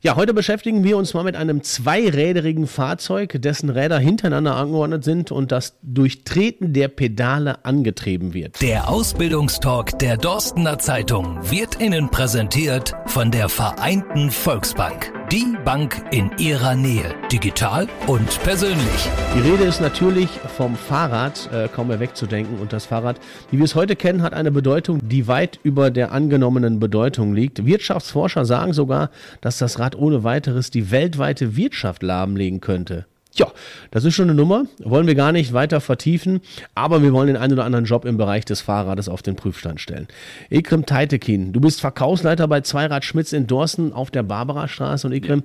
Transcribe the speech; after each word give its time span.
Ja, 0.00 0.14
heute 0.14 0.32
beschäftigen 0.32 0.84
wir 0.84 0.96
uns 0.96 1.12
mal 1.12 1.24
mit 1.24 1.34
einem 1.34 1.64
zweiräderigen 1.64 2.68
Fahrzeug, 2.68 3.42
dessen 3.42 3.68
Räder 3.68 3.98
hintereinander 3.98 4.54
angeordnet 4.54 5.02
sind 5.02 5.32
und 5.32 5.50
das 5.50 5.76
durch 5.82 6.22
Treten 6.22 6.72
der 6.72 6.86
Pedale 6.86 7.64
angetrieben 7.64 8.32
wird. 8.32 8.62
Der 8.62 8.88
Ausbildungstalk 8.88 9.98
der 9.98 10.16
Dorstener 10.16 10.78
Zeitung 10.78 11.38
wird 11.50 11.80
Ihnen 11.80 12.10
präsentiert 12.10 12.94
von 13.06 13.32
der 13.32 13.48
Vereinten 13.48 14.30
Volksbank. 14.30 15.17
Die 15.30 15.54
Bank 15.62 16.06
in 16.10 16.30
Ihrer 16.38 16.74
Nähe, 16.74 17.14
digital 17.30 17.86
und 18.06 18.42
persönlich. 18.44 19.10
Die 19.34 19.40
Rede 19.40 19.64
ist 19.64 19.78
natürlich 19.78 20.30
vom 20.30 20.74
Fahrrad, 20.74 21.50
äh, 21.52 21.68
kaum 21.68 21.88
mehr 21.88 22.00
wegzudenken. 22.00 22.58
Und 22.58 22.72
das 22.72 22.86
Fahrrad, 22.86 23.20
wie 23.50 23.58
wir 23.58 23.66
es 23.66 23.74
heute 23.74 23.94
kennen, 23.94 24.22
hat 24.22 24.32
eine 24.32 24.50
Bedeutung, 24.50 25.06
die 25.06 25.28
weit 25.28 25.60
über 25.62 25.90
der 25.90 26.12
angenommenen 26.12 26.80
Bedeutung 26.80 27.34
liegt. 27.34 27.66
Wirtschaftsforscher 27.66 28.46
sagen 28.46 28.72
sogar, 28.72 29.10
dass 29.42 29.58
das 29.58 29.78
Rad 29.78 29.96
ohne 29.96 30.24
weiteres 30.24 30.70
die 30.70 30.90
weltweite 30.90 31.56
Wirtschaft 31.56 32.02
lahmlegen 32.02 32.62
könnte. 32.62 33.04
Ja, 33.34 33.52
das 33.90 34.04
ist 34.04 34.14
schon 34.14 34.28
eine 34.28 34.34
Nummer. 34.34 34.64
Wollen 34.82 35.06
wir 35.06 35.14
gar 35.14 35.32
nicht 35.32 35.52
weiter 35.52 35.80
vertiefen, 35.80 36.40
aber 36.74 37.02
wir 37.02 37.12
wollen 37.12 37.28
den 37.28 37.36
einen 37.36 37.52
oder 37.52 37.64
anderen 37.64 37.84
Job 37.84 38.04
im 38.04 38.16
Bereich 38.16 38.44
des 38.44 38.60
Fahrrades 38.60 39.08
auf 39.08 39.22
den 39.22 39.36
Prüfstand 39.36 39.80
stellen. 39.80 40.08
Ekrem 40.50 40.86
Teitekin, 40.86 41.52
du 41.52 41.60
bist 41.60 41.80
Verkaufsleiter 41.80 42.48
bei 42.48 42.62
Zweirad 42.62 43.04
Schmitz 43.04 43.32
in 43.32 43.46
Dorsten 43.46 43.92
auf 43.92 44.10
der 44.10 44.24
Barbarastraße 44.24 45.06
und 45.06 45.12
Ekrem, 45.12 45.44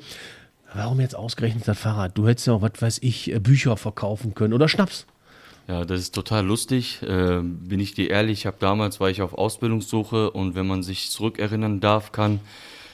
warum 0.73 0.99
jetzt 1.01 1.15
ausgerechnet 1.15 1.67
das 1.67 1.77
Fahrrad? 1.77 2.17
Du 2.17 2.27
hättest 2.27 2.47
ja 2.47 2.53
auch, 2.53 2.61
was 2.61 2.73
weiß 2.79 2.99
ich, 3.01 3.31
äh, 3.31 3.39
Bücher 3.39 3.77
verkaufen 3.77 4.33
können 4.33 4.53
oder 4.53 4.67
Schnaps. 4.67 5.05
Ja, 5.67 5.85
das 5.85 6.01
ist 6.01 6.15
total 6.15 6.45
lustig. 6.45 7.01
Äh, 7.03 7.39
bin 7.41 7.79
ich 7.79 7.93
dir 7.93 8.09
ehrlich, 8.09 8.39
ich 8.39 8.45
habe 8.45 8.57
damals 8.59 8.99
war 8.99 9.09
ich 9.09 9.21
auf 9.21 9.33
Ausbildungssuche 9.33 10.31
und 10.31 10.55
wenn 10.55 10.67
man 10.67 10.83
sich 10.83 11.09
zurückerinnern 11.09 11.79
darf, 11.79 12.11
kann, 12.11 12.41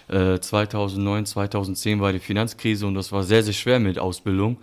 2009, 0.09 1.21
äh, 1.21 1.25
2010 1.25 2.01
war 2.01 2.11
die 2.11 2.19
Finanzkrise 2.19 2.87
und 2.87 2.95
das 2.95 3.11
war 3.11 3.23
sehr, 3.23 3.43
sehr 3.43 3.53
schwer 3.53 3.79
mit 3.79 3.99
Ausbildung. 3.99 4.57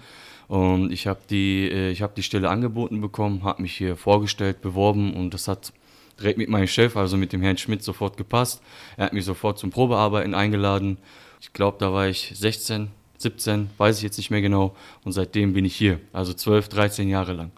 Und 0.48 0.92
ich 0.92 1.06
habe 1.06 1.20
die, 1.30 1.68
äh, 1.68 1.94
hab 1.94 2.14
die 2.14 2.22
Stelle 2.22 2.48
angeboten 2.48 3.00
bekommen, 3.00 3.42
habe 3.44 3.62
mich 3.62 3.76
hier 3.76 3.96
vorgestellt, 3.96 4.60
beworben 4.60 5.14
und 5.14 5.34
das 5.34 5.48
hat 5.48 5.72
direkt 6.18 6.38
mit 6.38 6.48
meinem 6.48 6.66
Chef, 6.66 6.96
also 6.96 7.16
mit 7.16 7.32
dem 7.32 7.42
Herrn 7.42 7.58
Schmidt, 7.58 7.82
sofort 7.82 8.16
gepasst. 8.16 8.62
Er 8.96 9.06
hat 9.06 9.12
mich 9.12 9.24
sofort 9.24 9.58
zum 9.58 9.70
Probearbeiten 9.70 10.34
eingeladen. 10.34 10.98
Ich 11.40 11.52
glaube, 11.52 11.76
da 11.78 11.92
war 11.92 12.08
ich 12.08 12.32
16, 12.34 12.88
17, 13.18 13.70
weiß 13.76 13.98
ich 13.98 14.02
jetzt 14.02 14.18
nicht 14.18 14.30
mehr 14.30 14.40
genau. 14.40 14.74
Und 15.04 15.12
seitdem 15.12 15.52
bin 15.52 15.64
ich 15.64 15.76
hier, 15.76 16.00
also 16.12 16.32
12, 16.32 16.68
13 16.68 17.08
Jahre 17.08 17.32
lang. 17.32 17.50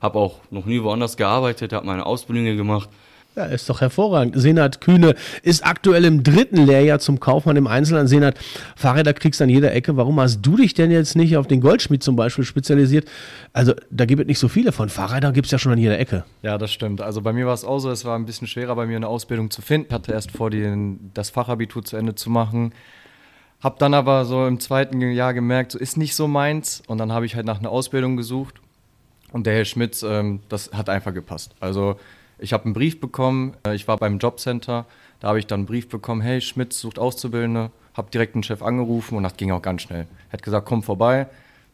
Habe 0.00 0.18
auch 0.18 0.40
noch 0.50 0.66
nie 0.66 0.82
woanders 0.82 1.16
gearbeitet, 1.16 1.72
habe 1.72 1.86
meine 1.86 2.06
Ausbildung 2.06 2.56
gemacht 2.56 2.88
ja, 3.36 3.44
ist 3.44 3.68
doch 3.68 3.82
hervorragend. 3.82 4.40
Senat 4.40 4.80
Kühne 4.80 5.14
ist 5.42 5.64
aktuell 5.64 6.06
im 6.06 6.22
dritten 6.22 6.64
Lehrjahr 6.64 6.98
zum 7.00 7.20
Kaufmann 7.20 7.56
im 7.56 7.66
Einzelhandel. 7.66 8.08
Senat, 8.08 8.38
Fahrräder 8.76 9.12
kriegst 9.12 9.40
du 9.40 9.44
an 9.44 9.50
jeder 9.50 9.74
Ecke. 9.74 9.96
Warum 9.98 10.18
hast 10.18 10.40
du 10.40 10.56
dich 10.56 10.72
denn 10.72 10.90
jetzt 10.90 11.16
nicht 11.16 11.36
auf 11.36 11.46
den 11.46 11.60
Goldschmied 11.60 12.02
zum 12.02 12.16
Beispiel 12.16 12.44
spezialisiert? 12.44 13.06
Also, 13.52 13.74
da 13.90 14.06
gibt 14.06 14.22
es 14.22 14.26
nicht 14.26 14.38
so 14.38 14.48
viele 14.48 14.72
von. 14.72 14.88
Fahrrädern 14.88 15.34
gibt 15.34 15.46
es 15.46 15.52
ja 15.52 15.58
schon 15.58 15.72
an 15.72 15.78
jeder 15.78 15.98
Ecke. 15.98 16.24
Ja, 16.40 16.56
das 16.56 16.72
stimmt. 16.72 17.02
Also, 17.02 17.20
bei 17.20 17.34
mir 17.34 17.46
war 17.46 17.52
es 17.52 17.64
auch 17.64 17.78
so, 17.78 17.90
es 17.90 18.06
war 18.06 18.18
ein 18.18 18.24
bisschen 18.24 18.48
schwerer, 18.48 18.74
bei 18.74 18.86
mir 18.86 18.96
eine 18.96 19.08
Ausbildung 19.08 19.50
zu 19.50 19.60
finden. 19.60 19.88
Ich 19.88 19.94
hatte 19.94 20.12
erst 20.12 20.30
vor, 20.30 20.48
den, 20.48 21.10
das 21.12 21.28
Fachabitur 21.28 21.84
zu 21.84 21.98
Ende 21.98 22.14
zu 22.14 22.30
machen. 22.30 22.72
Hab 23.60 23.78
dann 23.78 23.92
aber 23.92 24.24
so 24.24 24.46
im 24.46 24.60
zweiten 24.60 24.98
Jahr 25.02 25.34
gemerkt, 25.34 25.72
so 25.72 25.78
ist 25.78 25.98
nicht 25.98 26.14
so 26.14 26.26
meins. 26.26 26.82
Und 26.86 26.96
dann 26.96 27.12
habe 27.12 27.26
ich 27.26 27.36
halt 27.36 27.44
nach 27.44 27.58
einer 27.58 27.70
Ausbildung 27.70 28.16
gesucht. 28.16 28.62
Und 29.32 29.46
der 29.46 29.56
Herr 29.56 29.64
Schmitz, 29.66 30.02
ähm, 30.02 30.40
das 30.48 30.70
hat 30.72 30.88
einfach 30.88 31.12
gepasst. 31.12 31.54
Also, 31.60 31.96
ich 32.38 32.52
habe 32.52 32.64
einen 32.64 32.74
Brief 32.74 33.00
bekommen, 33.00 33.56
äh, 33.66 33.74
ich 33.74 33.88
war 33.88 33.96
beim 33.96 34.18
Jobcenter, 34.18 34.86
da 35.20 35.28
habe 35.28 35.38
ich 35.38 35.46
dann 35.46 35.60
einen 35.60 35.66
Brief 35.66 35.88
bekommen, 35.88 36.20
hey, 36.20 36.40
Schmitz 36.40 36.80
sucht 36.80 36.98
Auszubildende, 36.98 37.70
habe 37.94 38.10
direkt 38.10 38.34
den 38.34 38.42
Chef 38.42 38.62
angerufen 38.62 39.16
und 39.16 39.22
das 39.22 39.36
ging 39.36 39.50
auch 39.50 39.62
ganz 39.62 39.82
schnell. 39.82 40.06
Er 40.28 40.32
hat 40.34 40.42
gesagt, 40.42 40.66
komm 40.66 40.82
vorbei, 40.82 41.26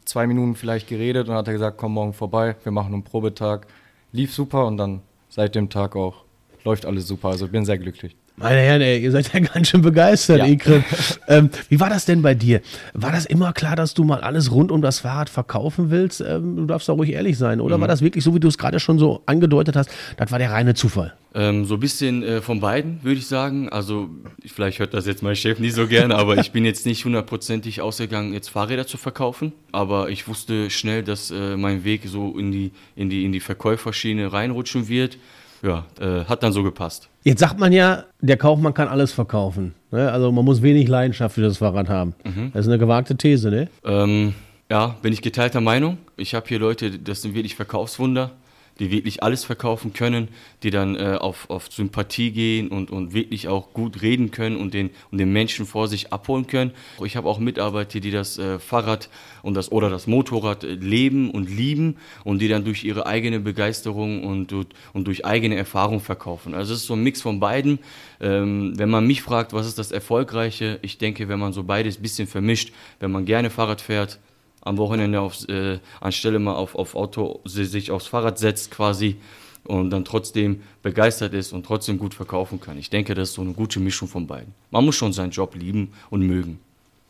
zwei 0.04 0.26
Minuten 0.26 0.54
vielleicht 0.54 0.88
geredet 0.88 1.28
und 1.28 1.34
hat 1.34 1.46
er 1.46 1.52
gesagt, 1.52 1.78
komm 1.78 1.94
morgen 1.94 2.12
vorbei, 2.12 2.56
wir 2.62 2.72
machen 2.72 2.92
einen 2.92 3.04
Probetag. 3.04 3.66
Lief 4.12 4.32
super 4.34 4.66
und 4.66 4.76
dann 4.76 5.00
seit 5.28 5.54
dem 5.54 5.70
Tag 5.70 5.96
auch 5.96 6.24
läuft 6.64 6.86
alles 6.86 7.08
super, 7.08 7.28
also 7.28 7.48
bin 7.48 7.64
sehr 7.64 7.78
glücklich. 7.78 8.14
Meine 8.36 8.60
Herren, 8.60 8.80
ey, 8.80 8.98
ihr 9.02 9.10
seid 9.10 9.32
ja 9.32 9.40
ganz 9.54 9.68
schön 9.68 9.82
begeistert, 9.82 10.38
ja. 10.38 10.46
Ikrim. 10.46 10.84
ähm, 11.28 11.50
wie 11.68 11.78
war 11.80 11.90
das 11.90 12.06
denn 12.06 12.22
bei 12.22 12.34
dir? 12.34 12.60
War 12.94 13.12
das 13.12 13.26
immer 13.26 13.52
klar, 13.52 13.76
dass 13.76 13.94
du 13.94 14.04
mal 14.04 14.20
alles 14.20 14.50
rund 14.50 14.72
um 14.72 14.80
das 14.80 15.00
Fahrrad 15.00 15.28
verkaufen 15.28 15.90
willst? 15.90 16.20
Ähm, 16.20 16.56
du 16.56 16.66
darfst 16.66 16.88
doch 16.88 16.96
ruhig 16.96 17.12
ehrlich 17.12 17.36
sein. 17.36 17.60
Oder 17.60 17.76
mhm. 17.76 17.82
war 17.82 17.88
das 17.88 18.00
wirklich 18.00 18.24
so, 18.24 18.34
wie 18.34 18.40
du 18.40 18.48
es 18.48 18.58
gerade 18.58 18.80
schon 18.80 18.98
so 18.98 19.22
angedeutet 19.26 19.76
hast? 19.76 19.90
Das 20.16 20.30
war 20.32 20.38
der 20.38 20.50
reine 20.50 20.74
Zufall. 20.74 21.14
Ähm, 21.34 21.64
so 21.64 21.74
ein 21.74 21.80
bisschen 21.80 22.22
äh, 22.22 22.40
von 22.40 22.60
beiden, 22.60 23.02
würde 23.02 23.18
ich 23.18 23.26
sagen. 23.26 23.68
Also, 23.68 24.10
vielleicht 24.46 24.78
hört 24.78 24.92
das 24.92 25.06
jetzt 25.06 25.22
mein 25.22 25.36
Chef 25.36 25.58
nicht 25.58 25.74
so 25.74 25.86
gerne, 25.86 26.16
aber 26.16 26.36
ich 26.36 26.52
bin 26.52 26.64
jetzt 26.64 26.84
nicht 26.84 27.04
hundertprozentig 27.04 27.80
ausgegangen, 27.80 28.32
jetzt 28.32 28.48
Fahrräder 28.48 28.86
zu 28.86 28.96
verkaufen. 28.96 29.52
Aber 29.72 30.10
ich 30.10 30.28
wusste 30.28 30.70
schnell, 30.70 31.02
dass 31.02 31.30
äh, 31.30 31.56
mein 31.56 31.84
Weg 31.84 32.02
so 32.06 32.38
in 32.38 32.50
die, 32.50 32.72
in 32.96 33.08
die, 33.08 33.24
in 33.24 33.32
die 33.32 33.40
Verkäuferschiene 33.40 34.32
reinrutschen 34.32 34.88
wird 34.88 35.18
ja, 35.62 35.84
äh, 36.00 36.24
hat 36.24 36.42
dann 36.42 36.52
so 36.52 36.62
gepasst. 36.62 37.08
Jetzt 37.22 37.40
sagt 37.40 37.58
man 37.58 37.72
ja, 37.72 38.04
der 38.20 38.36
Kaufmann 38.36 38.74
kann 38.74 38.88
alles 38.88 39.12
verkaufen. 39.12 39.74
Ne? 39.90 40.10
Also 40.10 40.32
man 40.32 40.44
muss 40.44 40.60
wenig 40.62 40.88
Leidenschaft 40.88 41.36
für 41.36 41.42
das 41.42 41.58
Fahrrad 41.58 41.88
haben. 41.88 42.14
Mhm. 42.24 42.50
Das 42.52 42.62
ist 42.62 42.68
eine 42.68 42.78
gewagte 42.78 43.16
These, 43.16 43.50
ne? 43.50 43.68
Ähm, 43.84 44.34
ja, 44.68 44.96
bin 45.02 45.12
ich 45.12 45.22
geteilter 45.22 45.60
Meinung. 45.60 45.98
Ich 46.16 46.34
habe 46.34 46.46
hier 46.48 46.58
Leute, 46.58 46.98
das 46.98 47.22
sind 47.22 47.34
wirklich 47.34 47.54
Verkaufswunder 47.54 48.32
die 48.82 48.90
wirklich 48.90 49.22
alles 49.22 49.44
verkaufen 49.44 49.92
können, 49.92 50.26
die 50.64 50.70
dann 50.70 50.96
äh, 50.96 51.16
auf, 51.20 51.48
auf 51.48 51.70
Sympathie 51.70 52.32
gehen 52.32 52.66
und, 52.66 52.90
und 52.90 53.14
wirklich 53.14 53.46
auch 53.46 53.72
gut 53.72 54.02
reden 54.02 54.32
können 54.32 54.56
und 54.56 54.74
den, 54.74 54.90
und 55.12 55.18
den 55.18 55.32
Menschen 55.32 55.66
vor 55.66 55.86
sich 55.86 56.12
abholen 56.12 56.48
können. 56.48 56.72
Ich 57.04 57.16
habe 57.16 57.28
auch 57.28 57.38
Mitarbeiter, 57.38 58.00
die 58.00 58.10
das 58.10 58.38
äh, 58.38 58.58
Fahrrad 58.58 59.08
und 59.42 59.54
das, 59.54 59.70
oder 59.70 59.88
das 59.88 60.08
Motorrad 60.08 60.64
äh, 60.64 60.74
leben 60.74 61.30
und 61.30 61.48
lieben 61.48 61.96
und 62.24 62.40
die 62.40 62.48
dann 62.48 62.64
durch 62.64 62.82
ihre 62.82 63.06
eigene 63.06 63.38
Begeisterung 63.38 64.24
und, 64.24 64.52
und 64.52 65.06
durch 65.06 65.24
eigene 65.24 65.54
Erfahrung 65.54 66.00
verkaufen. 66.00 66.52
Also 66.52 66.74
es 66.74 66.80
ist 66.80 66.86
so 66.86 66.94
ein 66.94 67.04
Mix 67.04 67.22
von 67.22 67.38
beiden. 67.38 67.78
Ähm, 68.20 68.76
wenn 68.76 68.90
man 68.90 69.06
mich 69.06 69.22
fragt, 69.22 69.52
was 69.52 69.68
ist 69.68 69.78
das 69.78 69.92
Erfolgreiche, 69.92 70.80
ich 70.82 70.98
denke, 70.98 71.28
wenn 71.28 71.38
man 71.38 71.52
so 71.52 71.62
beides 71.62 72.00
ein 72.00 72.02
bisschen 72.02 72.26
vermischt, 72.26 72.72
wenn 72.98 73.12
man 73.12 73.26
gerne 73.26 73.48
Fahrrad 73.48 73.80
fährt, 73.80 74.18
am 74.62 74.78
Wochenende 74.78 75.20
aufs, 75.20 75.44
äh, 75.44 75.78
anstelle 76.00 76.38
mal 76.38 76.54
auf, 76.54 76.74
auf 76.74 76.94
Auto 76.94 77.40
sich 77.44 77.90
aufs 77.90 78.06
Fahrrad 78.06 78.38
setzt 78.38 78.70
quasi 78.70 79.16
und 79.64 79.90
dann 79.90 80.04
trotzdem 80.04 80.62
begeistert 80.82 81.34
ist 81.34 81.52
und 81.52 81.66
trotzdem 81.66 81.98
gut 81.98 82.14
verkaufen 82.14 82.60
kann. 82.60 82.78
Ich 82.78 82.90
denke, 82.90 83.14
das 83.14 83.30
ist 83.30 83.34
so 83.34 83.42
eine 83.42 83.52
gute 83.52 83.80
Mischung 83.80 84.08
von 84.08 84.26
beiden. 84.26 84.54
Man 84.70 84.84
muss 84.84 84.96
schon 84.96 85.12
seinen 85.12 85.30
Job 85.30 85.54
lieben 85.54 85.92
und 86.10 86.22
mögen. 86.22 86.58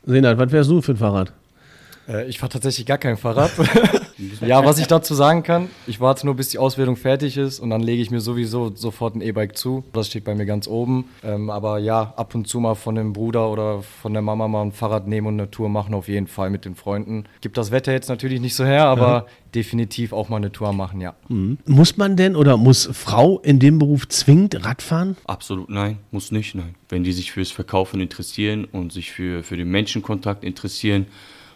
Senat, 0.05 0.37
was 0.39 0.51
wärst 0.51 0.71
du 0.71 0.83
für 0.83 0.93
ein 0.93 0.97
Fahrrad? 0.97 1.33
Äh, 2.09 2.29
ich 2.29 2.39
fahre 2.39 2.51
tatsächlich 2.51 2.87
gar 2.87 2.99
kein 2.99 3.17
Fahrrad. 3.17 3.53
ja, 4.41 4.65
was 4.65 4.79
ich 4.79 4.87
dazu 4.87 5.15
sagen 5.15 5.43
kann, 5.43 5.69
ich 5.87 6.01
warte 6.01 6.27
nur, 6.27 6.35
bis 6.35 6.49
die 6.49 6.59
Auswertung 6.59 6.97
fertig 6.97 7.37
ist 7.37 7.61
und 7.61 7.71
dann 7.71 7.81
lege 7.81 8.03
ich 8.03 8.11
mir 8.11 8.21
sowieso 8.21 8.75
sofort 8.75 9.15
ein 9.15 9.21
E-Bike 9.21 9.57
zu. 9.57 9.85
Das 9.93 10.09
steht 10.09 10.25
bei 10.25 10.35
mir 10.35 10.47
ganz 10.47 10.67
oben. 10.67 11.07
Ähm, 11.23 11.51
aber 11.51 11.79
ja, 11.79 12.15
ab 12.17 12.35
und 12.35 12.47
zu 12.49 12.61
mal 12.61 12.75
von 12.75 12.95
dem 12.95 13.13
Bruder 13.13 13.51
oder 13.51 13.83
von 13.83 14.13
der 14.13 14.23
Mama 14.23 14.49
mal 14.49 14.63
ein 14.63 14.73
Fahrrad 14.73 15.07
nehmen 15.07 15.27
und 15.27 15.41
eine 15.41 15.51
Tour 15.51 15.69
machen, 15.69 15.95
auf 15.95 16.09
jeden 16.09 16.27
Fall 16.27 16.51
mit 16.51 16.65
den 16.65 16.75
Freunden. 16.75 17.25
Gibt 17.41 17.57
das 17.57 17.71
Wetter 17.71 17.93
jetzt 17.93 18.09
natürlich 18.09 18.41
nicht 18.41 18.55
so 18.55 18.65
her, 18.65 18.85
aber 18.87 19.07
ja. 19.07 19.27
definitiv 19.55 20.13
auch 20.13 20.29
mal 20.29 20.37
eine 20.37 20.53
Tour 20.53 20.73
machen, 20.73 21.01
ja. 21.01 21.15
Mhm. 21.29 21.59
Muss 21.67 21.97
man 21.97 22.17
denn 22.17 22.37
oder 22.37 22.57
muss 22.57 22.89
Frau 22.93 23.39
in 23.41 23.59
dem 23.59 23.79
Beruf 23.79 24.09
zwingend 24.09 24.65
Radfahren? 24.65 25.17
Absolut 25.25 25.71
nein, 25.71 25.99
muss 26.11 26.33
nicht, 26.33 26.55
nein. 26.55 26.75
Wenn 26.89 27.05
die 27.05 27.13
sich 27.13 27.33
fürs 27.33 27.51
Verkaufen 27.51 28.01
interessieren 28.01 28.65
und 28.65 28.93
sich 28.93 29.13
für, 29.13 29.43
für 29.43 29.57
den 29.57 29.71
Menschenkontakt 29.71 30.45
interessieren, 30.45 31.07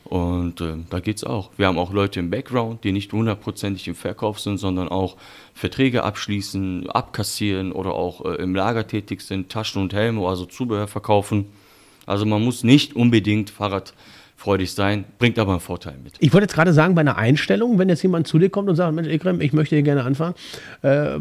und 0.08 0.60
äh, 0.60 0.76
da 0.88 0.98
es 0.98 1.24
auch. 1.24 1.50
Wir 1.56 1.66
haben 1.66 1.78
auch 1.78 1.92
Leute 1.92 2.20
im 2.20 2.30
Background, 2.30 2.84
die 2.84 2.92
nicht 2.92 3.12
hundertprozentig 3.12 3.88
im 3.88 3.96
Verkauf 3.96 4.38
sind, 4.38 4.58
sondern 4.58 4.88
auch 4.88 5.16
Verträge 5.52 6.04
abschließen, 6.04 6.88
abkassieren 6.90 7.72
oder 7.72 7.94
auch 7.94 8.24
äh, 8.24 8.36
im 8.36 8.54
Lager 8.54 8.86
tätig 8.86 9.22
sind, 9.22 9.50
Taschen 9.50 9.82
und 9.82 9.92
Helme, 9.92 10.26
also 10.26 10.44
Zubehör 10.44 10.86
verkaufen. 10.86 11.46
Also 12.06 12.24
man 12.24 12.44
muss 12.44 12.62
nicht 12.62 12.94
unbedingt 12.94 13.50
fahrradfreudig 13.50 14.72
sein, 14.72 15.06
bringt 15.18 15.40
aber 15.40 15.52
einen 15.52 15.60
Vorteil 15.60 15.96
mit. 16.04 16.14
Ich 16.20 16.32
wollte 16.32 16.44
jetzt 16.44 16.54
gerade 16.54 16.72
sagen, 16.72 16.94
bei 16.94 17.00
einer 17.00 17.16
Einstellung, 17.16 17.80
wenn 17.80 17.88
jetzt 17.88 18.04
jemand 18.04 18.28
zu 18.28 18.38
dir 18.38 18.48
kommt 18.48 18.68
und 18.68 18.76
sagt, 18.76 18.94
Mensch, 18.94 19.08
Ekrem, 19.08 19.40
ich 19.40 19.52
möchte 19.52 19.74
hier 19.74 19.82
gerne 19.82 20.04
anfangen, 20.04 20.36
äh, 20.82 21.18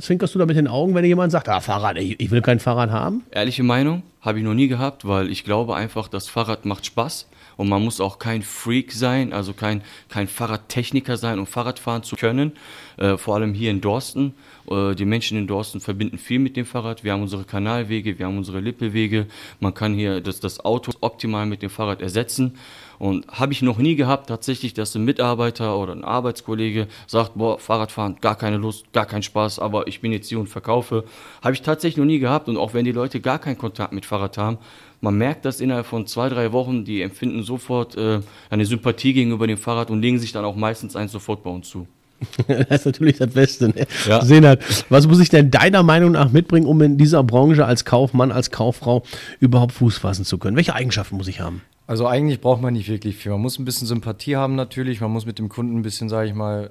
zwinkerst 0.00 0.34
du 0.34 0.38
da 0.38 0.46
mit 0.46 0.56
den 0.56 0.68
Augen, 0.68 0.94
wenn 0.94 1.04
jemand 1.04 1.30
sagt, 1.30 1.50
ah, 1.50 1.60
Fahrrad, 1.60 1.98
ich, 1.98 2.18
ich 2.18 2.30
will 2.30 2.40
kein 2.40 2.58
Fahrrad 2.58 2.90
haben? 2.90 3.22
Ehrliche 3.32 3.62
Meinung, 3.62 4.02
habe 4.22 4.38
ich 4.38 4.44
noch 4.44 4.54
nie 4.54 4.68
gehabt, 4.68 5.06
weil 5.06 5.30
ich 5.30 5.44
glaube 5.44 5.76
einfach, 5.76 6.08
das 6.08 6.28
Fahrrad 6.28 6.64
macht 6.64 6.86
Spaß 6.86 7.28
und 7.56 7.68
man 7.68 7.82
muss 7.82 8.00
auch 8.00 8.18
kein 8.18 8.42
Freak 8.42 8.92
sein, 8.92 9.32
also 9.32 9.52
kein, 9.52 9.82
kein 10.08 10.28
Fahrradtechniker 10.28 11.16
sein, 11.16 11.38
um 11.38 11.46
Fahrrad 11.46 11.78
fahren 11.78 12.02
zu 12.02 12.16
können. 12.16 12.52
Äh, 12.96 13.16
vor 13.16 13.34
allem 13.34 13.54
hier 13.54 13.70
in 13.70 13.80
Dorsten. 13.80 14.34
Äh, 14.70 14.94
die 14.94 15.04
Menschen 15.04 15.36
in 15.36 15.46
Dorsten 15.46 15.80
verbinden 15.80 16.18
viel 16.18 16.38
mit 16.38 16.56
dem 16.56 16.66
Fahrrad. 16.66 17.04
Wir 17.04 17.12
haben 17.12 17.22
unsere 17.22 17.44
Kanalwege, 17.44 18.18
wir 18.18 18.26
haben 18.26 18.38
unsere 18.38 18.60
Lippewege. 18.60 19.26
Man 19.60 19.74
kann 19.74 19.94
hier 19.94 20.20
das, 20.20 20.40
das 20.40 20.64
Auto 20.64 20.92
optimal 21.00 21.46
mit 21.46 21.62
dem 21.62 21.70
Fahrrad 21.70 22.00
ersetzen. 22.00 22.58
Und 22.98 23.26
habe 23.28 23.52
ich 23.52 23.62
noch 23.62 23.78
nie 23.78 23.96
gehabt, 23.96 24.28
tatsächlich, 24.28 24.74
dass 24.74 24.94
ein 24.94 25.04
Mitarbeiter 25.04 25.76
oder 25.78 25.92
ein 25.92 26.04
Arbeitskollege 26.04 26.88
sagt, 27.06 27.32
boah, 27.34 27.58
Fahrradfahren, 27.58 28.16
gar 28.20 28.36
keine 28.36 28.56
Lust, 28.56 28.92
gar 28.92 29.06
keinen 29.06 29.22
Spaß, 29.22 29.58
aber 29.58 29.86
ich 29.86 30.00
bin 30.00 30.12
jetzt 30.12 30.28
hier 30.28 30.40
und 30.40 30.48
verkaufe. 30.48 31.04
Habe 31.42 31.54
ich 31.54 31.62
tatsächlich 31.62 31.98
noch 31.98 32.04
nie 32.04 32.18
gehabt. 32.18 32.48
Und 32.48 32.56
auch 32.56 32.74
wenn 32.74 32.84
die 32.84 32.92
Leute 32.92 33.20
gar 33.20 33.38
keinen 33.38 33.58
Kontakt 33.58 33.92
mit 33.92 34.06
Fahrrad 34.06 34.38
haben, 34.38 34.58
man 35.00 35.16
merkt 35.18 35.44
das 35.44 35.60
innerhalb 35.60 35.86
von 35.86 36.06
zwei, 36.06 36.28
drei 36.28 36.52
Wochen, 36.52 36.84
die 36.84 37.02
empfinden 37.02 37.42
sofort 37.42 37.96
äh, 37.96 38.20
eine 38.48 38.64
Sympathie 38.64 39.12
gegenüber 39.12 39.46
dem 39.46 39.58
Fahrrad 39.58 39.90
und 39.90 40.00
legen 40.00 40.18
sich 40.18 40.32
dann 40.32 40.44
auch 40.44 40.56
meistens 40.56 40.96
eins 40.96 41.12
sofort 41.12 41.42
bei 41.42 41.50
uns 41.50 41.68
zu. 41.68 41.86
das 42.46 42.80
ist 42.80 42.86
natürlich 42.86 43.18
das 43.18 43.30
Beste. 43.30 43.68
Ne? 43.68 43.86
Ja. 44.06 44.24
Senat, 44.24 44.60
was 44.88 45.06
muss 45.06 45.20
ich 45.20 45.28
denn 45.28 45.50
deiner 45.50 45.82
Meinung 45.82 46.12
nach 46.12 46.30
mitbringen, 46.32 46.66
um 46.66 46.80
in 46.82 46.96
dieser 46.96 47.22
Branche 47.22 47.66
als 47.66 47.84
Kaufmann, 47.84 48.32
als 48.32 48.50
Kauffrau 48.50 49.02
überhaupt 49.40 49.72
Fuß 49.72 49.98
fassen 49.98 50.24
zu 50.24 50.38
können? 50.38 50.56
Welche 50.56 50.74
Eigenschaften 50.74 51.16
muss 51.16 51.28
ich 51.28 51.40
haben? 51.40 51.62
Also 51.86 52.06
eigentlich 52.06 52.40
braucht 52.40 52.62
man 52.62 52.72
nicht 52.72 52.88
wirklich 52.88 53.16
viel. 53.16 53.32
Man 53.32 53.42
muss 53.42 53.58
ein 53.58 53.66
bisschen 53.66 53.86
Sympathie 53.86 54.36
haben 54.36 54.54
natürlich. 54.54 55.00
Man 55.02 55.10
muss 55.10 55.26
mit 55.26 55.38
dem 55.38 55.50
Kunden 55.50 55.76
ein 55.78 55.82
bisschen, 55.82 56.08
sage 56.08 56.28
ich 56.28 56.34
mal, 56.34 56.70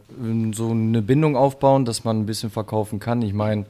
so 0.54 0.72
eine 0.72 1.04
Bindung 1.04 1.38
aufbauen, 1.38 1.86
dass 1.86 2.04
man 2.04 2.22
ein 2.22 2.26
bisschen 2.26 2.50
verkaufen 2.50 3.00
kann. 3.00 3.22
Ich 3.22 3.34
meine, 3.34 3.66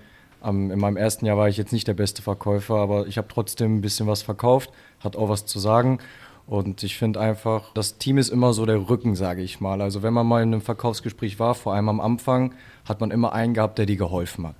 in 0.46 0.80
meinem 0.80 0.98
ersten 0.98 1.26
Jahr 1.26 1.38
war 1.38 1.50
ich 1.50 1.58
jetzt 1.58 1.74
nicht 1.74 1.88
der 1.88 1.94
beste 1.94 2.22
Verkäufer, 2.22 2.76
aber 2.76 3.08
ich 3.08 3.18
habe 3.18 3.28
trotzdem 3.28 3.76
ein 3.76 3.82
bisschen 3.82 4.08
was 4.08 4.22
verkauft, 4.22 4.72
hat 5.00 5.16
auch 5.18 5.28
was 5.28 5.46
zu 5.46 5.60
sagen. 5.60 6.00
Und 6.48 6.84
ich 6.84 6.98
finde 6.98 7.20
einfach, 7.20 7.74
das 7.74 7.98
Team 7.98 8.18
ist 8.18 8.30
immer 8.30 8.54
so 8.54 8.66
der 8.66 8.90
Rücken, 8.90 9.16
sage 9.16 9.42
ich 9.42 9.62
mal. 9.62 9.82
Also 9.82 10.02
wenn 10.04 10.14
man 10.14 10.28
mal 10.28 10.44
in 10.44 10.54
einem 10.54 10.62
Verkaufsgespräch 10.62 11.40
war, 11.40 11.56
vor 11.56 11.74
allem 11.74 11.90
am 11.90 12.02
Anfang, 12.02 12.54
hat 12.86 13.00
man 13.02 13.12
immer 13.12 13.34
einen 13.34 13.54
gehabt, 13.54 13.78
der 13.78 13.86
dir 13.86 13.96
geholfen 13.96 14.48
hat. 14.48 14.56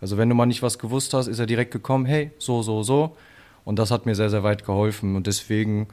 Also 0.00 0.16
wenn 0.16 0.28
du 0.28 0.34
mal 0.34 0.46
nicht 0.46 0.62
was 0.62 0.78
gewusst 0.78 1.14
hast, 1.14 1.28
ist 1.28 1.38
er 1.38 1.46
direkt 1.46 1.70
gekommen, 1.70 2.06
hey, 2.06 2.30
so, 2.38 2.62
so, 2.62 2.82
so. 2.82 3.16
Und 3.64 3.78
das 3.78 3.90
hat 3.90 4.04
mir 4.06 4.14
sehr, 4.14 4.30
sehr 4.30 4.42
weit 4.42 4.64
geholfen. 4.64 5.16
Und 5.16 5.26
deswegen, 5.26 5.88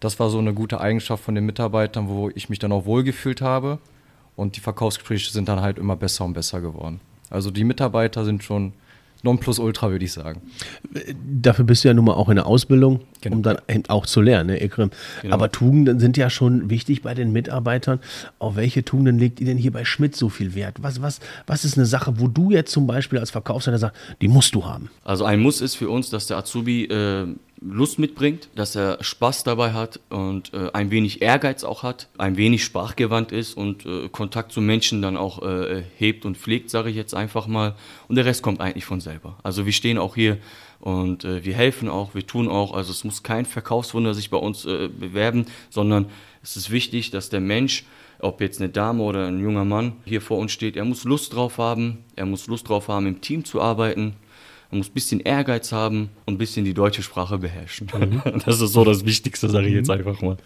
das 0.00 0.20
war 0.20 0.30
so 0.30 0.38
eine 0.38 0.54
gute 0.54 0.80
Eigenschaft 0.80 1.24
von 1.24 1.34
den 1.34 1.44
Mitarbeitern, 1.46 2.08
wo 2.08 2.30
ich 2.34 2.48
mich 2.48 2.58
dann 2.58 2.72
auch 2.72 2.84
wohlgefühlt 2.84 3.40
habe. 3.40 3.78
Und 4.36 4.56
die 4.56 4.60
Verkaufsgespräche 4.60 5.32
sind 5.32 5.48
dann 5.48 5.60
halt 5.60 5.78
immer 5.78 5.96
besser 5.96 6.24
und 6.24 6.34
besser 6.34 6.60
geworden. 6.60 7.00
Also 7.28 7.50
die 7.50 7.64
Mitarbeiter 7.64 8.24
sind 8.24 8.44
schon 8.44 8.72
Nonplusultra, 9.22 9.90
würde 9.90 10.04
ich 10.04 10.12
sagen. 10.12 10.40
Dafür 11.42 11.64
bist 11.64 11.82
du 11.82 11.88
ja 11.88 11.94
nun 11.94 12.04
mal 12.04 12.14
auch 12.14 12.28
in 12.28 12.36
der 12.36 12.46
Ausbildung, 12.46 13.00
genau. 13.20 13.36
um 13.36 13.42
dann 13.42 13.58
auch 13.88 14.06
zu 14.06 14.20
lernen, 14.20 14.50
ne, 14.50 14.62
Ikrim. 14.62 14.90
Genau. 15.22 15.34
Aber 15.34 15.50
Tugenden 15.50 15.98
sind 15.98 16.16
ja 16.16 16.30
schon 16.30 16.70
wichtig 16.70 17.02
bei 17.02 17.14
den 17.14 17.32
Mitarbeitern. 17.32 17.98
Auf 18.38 18.54
welche 18.54 18.84
Tugenden 18.84 19.18
legt 19.18 19.40
ihr 19.40 19.46
denn 19.46 19.58
hier 19.58 19.72
bei 19.72 19.84
Schmidt 19.84 20.14
so 20.14 20.28
viel 20.28 20.54
Wert? 20.54 20.76
Was, 20.82 21.02
was, 21.02 21.18
was 21.46 21.64
ist 21.64 21.76
eine 21.76 21.86
Sache, 21.86 22.20
wo 22.20 22.28
du 22.28 22.52
jetzt 22.52 22.70
zum 22.70 22.86
Beispiel 22.86 23.18
als 23.18 23.32
Verkaufsleiter 23.32 23.78
sagst, 23.78 23.96
die 24.20 24.28
musst 24.28 24.54
du 24.54 24.64
haben? 24.64 24.88
Also 25.04 25.24
ein 25.24 25.40
Muss 25.40 25.60
ist 25.60 25.74
für 25.74 25.90
uns, 25.90 26.10
dass 26.10 26.28
der 26.28 26.36
Azubi 26.36 26.84
äh, 26.84 27.26
Lust 27.60 27.98
mitbringt, 27.98 28.48
dass 28.54 28.76
er 28.76 29.02
Spaß 29.02 29.42
dabei 29.42 29.72
hat 29.72 30.00
und 30.10 30.54
äh, 30.54 30.70
ein 30.72 30.90
wenig 30.90 31.22
Ehrgeiz 31.22 31.64
auch 31.64 31.82
hat, 31.82 32.08
ein 32.16 32.36
wenig 32.36 32.64
sprachgewandt 32.64 33.32
ist 33.32 33.56
und 33.56 33.84
äh, 33.84 34.08
Kontakt 34.08 34.52
zu 34.52 34.60
Menschen 34.60 35.02
dann 35.02 35.16
auch 35.16 35.42
äh, 35.42 35.82
hebt 35.96 36.24
und 36.24 36.36
pflegt, 36.36 36.70
sage 36.70 36.90
ich 36.90 36.96
jetzt 36.96 37.14
einfach 37.14 37.46
mal. 37.46 37.74
Und 38.06 38.16
der 38.16 38.26
Rest 38.26 38.42
kommt 38.42 38.60
eigentlich 38.60 38.84
von 38.84 39.00
selber. 39.00 39.38
Also 39.42 39.66
wir 39.66 39.72
stehen 39.72 39.98
auch 39.98 40.14
hier 40.14 40.38
und 40.78 41.24
äh, 41.24 41.44
wir 41.44 41.54
helfen 41.54 41.88
auch, 41.88 42.14
wir 42.14 42.26
tun 42.26 42.48
auch. 42.48 42.74
Also 42.74 42.92
es 42.92 43.02
muss 43.02 43.22
kein 43.22 43.44
Verkaufswunder 43.44 44.14
sich 44.14 44.30
bei 44.30 44.38
uns 44.38 44.64
äh, 44.64 44.88
bewerben, 44.88 45.46
sondern 45.68 46.06
es 46.42 46.56
ist 46.56 46.70
wichtig, 46.70 47.10
dass 47.10 47.28
der 47.28 47.40
Mensch 47.40 47.84
ob 48.20 48.40
jetzt 48.40 48.60
eine 48.60 48.68
Dame 48.68 49.02
oder 49.02 49.28
ein 49.28 49.40
junger 49.40 49.64
Mann 49.64 49.92
hier 50.04 50.20
vor 50.20 50.38
uns 50.38 50.52
steht, 50.52 50.76
er 50.76 50.84
muss 50.84 51.04
Lust 51.04 51.34
drauf 51.34 51.58
haben, 51.58 51.98
er 52.16 52.26
muss 52.26 52.46
Lust 52.48 52.68
drauf 52.68 52.88
haben, 52.88 53.06
im 53.06 53.20
Team 53.20 53.44
zu 53.44 53.60
arbeiten, 53.60 54.16
man 54.70 54.78
muss 54.78 54.88
ein 54.88 54.94
bisschen 54.94 55.20
Ehrgeiz 55.20 55.72
haben 55.72 56.10
und 56.26 56.34
ein 56.34 56.38
bisschen 56.38 56.64
die 56.64 56.74
deutsche 56.74 57.02
Sprache 57.02 57.38
beherrschen. 57.38 57.88
Mhm. 57.94 58.22
Das 58.44 58.60
ist 58.60 58.72
so 58.72 58.84
das 58.84 59.04
Wichtigste, 59.04 59.48
sage 59.48 59.68
ich 59.68 59.74
jetzt 59.74 59.88
mhm. 59.88 59.94
einfach 59.94 60.20
mal. 60.20 60.36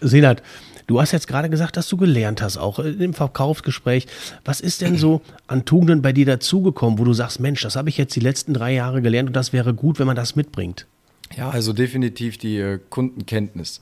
Senat, 0.00 0.42
du 0.86 1.00
hast 1.00 1.12
jetzt 1.12 1.26
gerade 1.26 1.48
gesagt, 1.48 1.76
dass 1.76 1.88
du 1.88 1.96
gelernt 1.96 2.42
hast, 2.42 2.58
auch 2.58 2.78
im 2.78 3.14
Verkaufsgespräch. 3.14 4.06
Was 4.44 4.60
ist 4.60 4.82
denn 4.82 4.96
so 4.98 5.22
an 5.46 5.64
Tugenden 5.64 6.02
bei 6.02 6.12
dir 6.12 6.26
dazugekommen, 6.26 6.98
wo 6.98 7.04
du 7.04 7.14
sagst, 7.14 7.40
Mensch, 7.40 7.62
das 7.62 7.76
habe 7.76 7.88
ich 7.88 7.96
jetzt 7.96 8.14
die 8.14 8.20
letzten 8.20 8.52
drei 8.52 8.74
Jahre 8.74 9.00
gelernt 9.00 9.28
und 9.28 9.34
das 9.34 9.52
wäre 9.52 9.72
gut, 9.72 9.98
wenn 9.98 10.06
man 10.06 10.16
das 10.16 10.36
mitbringt? 10.36 10.86
Ja, 11.36 11.48
also 11.48 11.72
definitiv 11.72 12.36
die 12.36 12.58
äh, 12.58 12.78
Kundenkenntnis. 12.90 13.80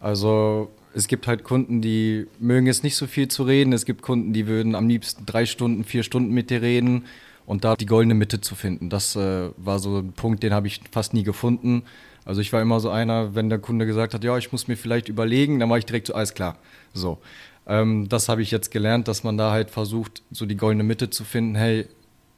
Also 0.00 0.70
es 0.92 1.08
gibt 1.08 1.26
halt 1.26 1.44
Kunden, 1.44 1.80
die 1.80 2.26
mögen 2.38 2.66
es 2.66 2.82
nicht 2.82 2.96
so 2.96 3.06
viel 3.06 3.28
zu 3.28 3.44
reden. 3.44 3.72
Es 3.72 3.86
gibt 3.86 4.02
Kunden, 4.02 4.34
die 4.34 4.46
würden 4.46 4.74
am 4.74 4.88
liebsten 4.88 5.24
drei 5.24 5.46
Stunden, 5.46 5.84
vier 5.84 6.02
Stunden 6.02 6.34
mit 6.34 6.50
dir 6.50 6.60
reden 6.60 7.04
und 7.50 7.64
da 7.64 7.74
die 7.74 7.86
goldene 7.86 8.14
Mitte 8.14 8.40
zu 8.40 8.54
finden, 8.54 8.90
das 8.90 9.16
äh, 9.16 9.50
war 9.56 9.80
so 9.80 9.98
ein 9.98 10.12
Punkt, 10.12 10.44
den 10.44 10.54
habe 10.54 10.68
ich 10.68 10.82
fast 10.92 11.14
nie 11.14 11.24
gefunden. 11.24 11.82
Also 12.24 12.40
ich 12.40 12.52
war 12.52 12.62
immer 12.62 12.78
so 12.78 12.90
einer, 12.90 13.34
wenn 13.34 13.48
der 13.48 13.58
Kunde 13.58 13.86
gesagt 13.86 14.14
hat, 14.14 14.22
ja, 14.22 14.38
ich 14.38 14.52
muss 14.52 14.68
mir 14.68 14.76
vielleicht 14.76 15.08
überlegen, 15.08 15.58
dann 15.58 15.68
war 15.68 15.76
ich 15.76 15.84
direkt 15.84 16.06
so, 16.06 16.14
alles 16.14 16.34
klar. 16.34 16.58
So. 16.94 17.18
Ähm, 17.66 18.08
das 18.08 18.28
habe 18.28 18.40
ich 18.40 18.52
jetzt 18.52 18.70
gelernt, 18.70 19.08
dass 19.08 19.24
man 19.24 19.36
da 19.36 19.50
halt 19.50 19.72
versucht, 19.72 20.22
so 20.30 20.46
die 20.46 20.56
goldene 20.56 20.84
Mitte 20.84 21.10
zu 21.10 21.24
finden. 21.24 21.56
Hey, 21.56 21.88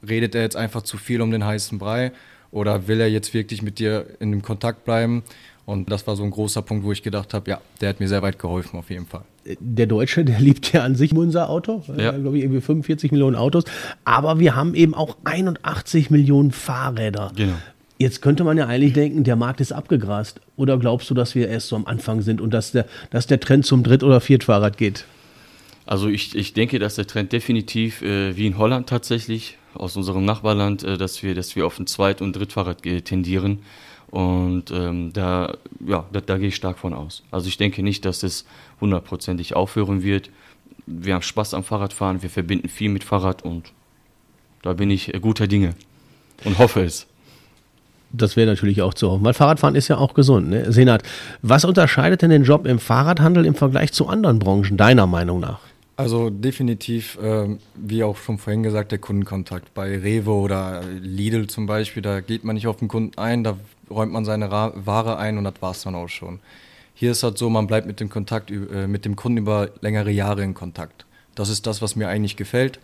redet 0.01 0.33
er 0.33 0.41
jetzt 0.41 0.55
einfach 0.55 0.81
zu 0.81 0.97
viel 0.97 1.21
um 1.21 1.29
den 1.29 1.45
heißen 1.45 1.77
Brei 1.77 2.11
oder 2.49 2.87
will 2.87 2.99
er 2.99 3.07
jetzt 3.07 3.35
wirklich 3.35 3.61
mit 3.61 3.77
dir 3.77 4.07
in 4.19 4.31
dem 4.31 4.41
Kontakt 4.41 4.83
bleiben? 4.83 5.21
Und 5.67 5.91
das 5.91 6.07
war 6.07 6.15
so 6.15 6.23
ein 6.23 6.31
großer 6.31 6.63
Punkt, 6.63 6.85
wo 6.85 6.91
ich 6.91 7.03
gedacht 7.03 7.35
habe, 7.35 7.51
ja, 7.51 7.61
der 7.81 7.89
hat 7.89 7.99
mir 7.99 8.07
sehr 8.07 8.23
weit 8.23 8.39
geholfen 8.39 8.79
auf 8.79 8.89
jeden 8.89 9.05
Fall 9.05 9.25
der 9.59 9.87
Deutsche, 9.87 10.23
der 10.25 10.39
liebt 10.39 10.73
ja 10.73 10.83
an 10.83 10.95
sich 10.95 11.13
unser 11.13 11.49
Auto, 11.49 11.83
ja. 11.97 12.13
äh, 12.13 12.19
glaube 12.19 12.37
ich, 12.37 12.43
irgendwie 12.43 12.61
45 12.61 13.11
Millionen 13.11 13.35
Autos, 13.35 13.65
aber 14.05 14.39
wir 14.39 14.55
haben 14.55 14.75
eben 14.75 14.93
auch 14.93 15.17
81 15.23 16.09
Millionen 16.09 16.51
Fahrräder. 16.51 17.31
Genau. 17.35 17.53
Jetzt 17.99 18.21
könnte 18.21 18.43
man 18.43 18.57
ja 18.57 18.67
eigentlich 18.67 18.93
denken, 18.93 19.23
der 19.23 19.35
Markt 19.35 19.61
ist 19.61 19.71
abgegrast. 19.71 20.41
Oder 20.55 20.77
glaubst 20.77 21.09
du, 21.09 21.13
dass 21.13 21.35
wir 21.35 21.47
erst 21.47 21.67
so 21.67 21.75
am 21.75 21.85
Anfang 21.85 22.21
sind 22.21 22.41
und 22.41 22.53
dass 22.53 22.71
der, 22.71 22.85
dass 23.11 23.27
der 23.27 23.39
Trend 23.39 23.65
zum 23.65 23.83
Dritt- 23.83 24.03
oder 24.03 24.19
Viertfahrrad 24.19 24.77
geht? 24.77 25.05
Also 25.85 26.07
ich, 26.09 26.35
ich 26.35 26.53
denke, 26.53 26.79
dass 26.79 26.95
der 26.95 27.07
Trend 27.07 27.31
definitiv 27.31 28.01
äh, 28.01 28.35
wie 28.35 28.47
in 28.47 28.57
Holland 28.57 28.89
tatsächlich, 28.89 29.57
aus 29.73 29.95
unserem 29.95 30.25
Nachbarland, 30.25 30.83
äh, 30.83 30.97
dass, 30.97 31.23
wir, 31.23 31.35
dass 31.35 31.55
wir 31.55 31.65
auf 31.65 31.79
ein 31.79 31.87
Zweit- 31.87 32.21
und 32.21 32.35
Drittfahrrad 32.35 32.81
tendieren. 33.05 33.59
Und 34.13 34.69
ähm, 34.69 35.11
da, 35.11 35.57
ja, 35.87 36.05
da, 36.13 36.21
da 36.21 36.37
gehe 36.37 36.49
ich 36.49 36.55
stark 36.55 36.77
von 36.77 36.93
aus. 36.93 37.23
Also 37.31 37.47
ich 37.47 37.57
denke 37.57 37.81
nicht, 37.81 38.05
dass 38.05 38.21
es 38.21 38.45
hundertprozentig 38.79 39.55
aufhören 39.55 40.03
wird. 40.03 40.29
Wir 40.85 41.15
haben 41.15 41.23
Spaß 41.23 41.55
am 41.55 41.63
Fahrradfahren, 41.63 42.21
wir 42.21 42.29
verbinden 42.29 42.69
viel 42.69 42.91
mit 42.91 43.03
Fahrrad 43.03 43.41
und 43.41 43.73
da 44.61 44.73
bin 44.73 44.91
ich 44.91 45.11
guter 45.19 45.47
Dinge 45.47 45.73
und 46.43 46.59
hoffe 46.59 46.83
es. 46.83 47.07
Das 48.11 48.35
wäre 48.35 48.45
natürlich 48.45 48.83
auch 48.83 48.93
zu 48.93 49.09
hoffen, 49.09 49.23
weil 49.23 49.33
Fahrradfahren 49.33 49.73
ist 49.73 49.87
ja 49.87 49.97
auch 49.97 50.13
gesund. 50.13 50.47
Ne? 50.47 50.71
Senat, 50.71 51.01
was 51.41 51.65
unterscheidet 51.65 52.21
denn 52.21 52.29
den 52.29 52.43
Job 52.43 52.67
im 52.67 52.77
Fahrradhandel 52.77 53.47
im 53.47 53.55
Vergleich 53.55 53.93
zu 53.93 54.07
anderen 54.07 54.37
Branchen, 54.37 54.77
deiner 54.77 55.07
Meinung 55.07 55.39
nach? 55.39 55.61
Also 55.95 56.31
definitiv, 56.31 57.19
äh, 57.19 57.55
wie 57.75 58.03
auch 58.03 58.17
schon 58.17 58.39
vorhin 58.39 58.63
gesagt, 58.63 58.91
der 58.91 58.97
Kundenkontakt. 58.97 59.73
Bei 59.75 59.95
Rewe 59.95 60.31
oder 60.31 60.81
Lidl 60.83 61.47
zum 61.47 61.67
Beispiel, 61.67 62.01
da 62.01 62.19
geht 62.21 62.43
man 62.43 62.55
nicht 62.55 62.65
auf 62.65 62.77
den 62.77 62.87
Kunden 62.87 63.17
ein, 63.17 63.43
da 63.43 63.57
räumt 63.91 64.11
man 64.11 64.25
seine 64.25 64.51
Ra 64.51 64.73
Ware 64.75 65.17
ein 65.17 65.37
und 65.37 65.43
das 65.43 65.55
war 65.59 65.71
es 65.71 65.83
dann 65.83 65.93
auch 65.93 66.09
schon. 66.09 66.39
Hier 66.95 67.11
ist 67.11 67.21
halt 67.21 67.37
so, 67.37 67.49
man 67.49 67.67
bleibt 67.67 67.85
mit 67.85 67.99
dem, 67.99 68.09
Kontakt, 68.09 68.49
äh, 68.49 68.87
mit 68.87 69.05
dem 69.05 69.15
Kunden 69.15 69.37
über 69.37 69.69
längere 69.81 70.09
Jahre 70.09 70.43
in 70.43 70.55
Kontakt. 70.55 71.05
Das 71.35 71.49
ist 71.49 71.67
das, 71.67 71.81
was 71.81 71.95
mir 71.95 72.07
eigentlich 72.07 72.37
gefällt. 72.37 72.79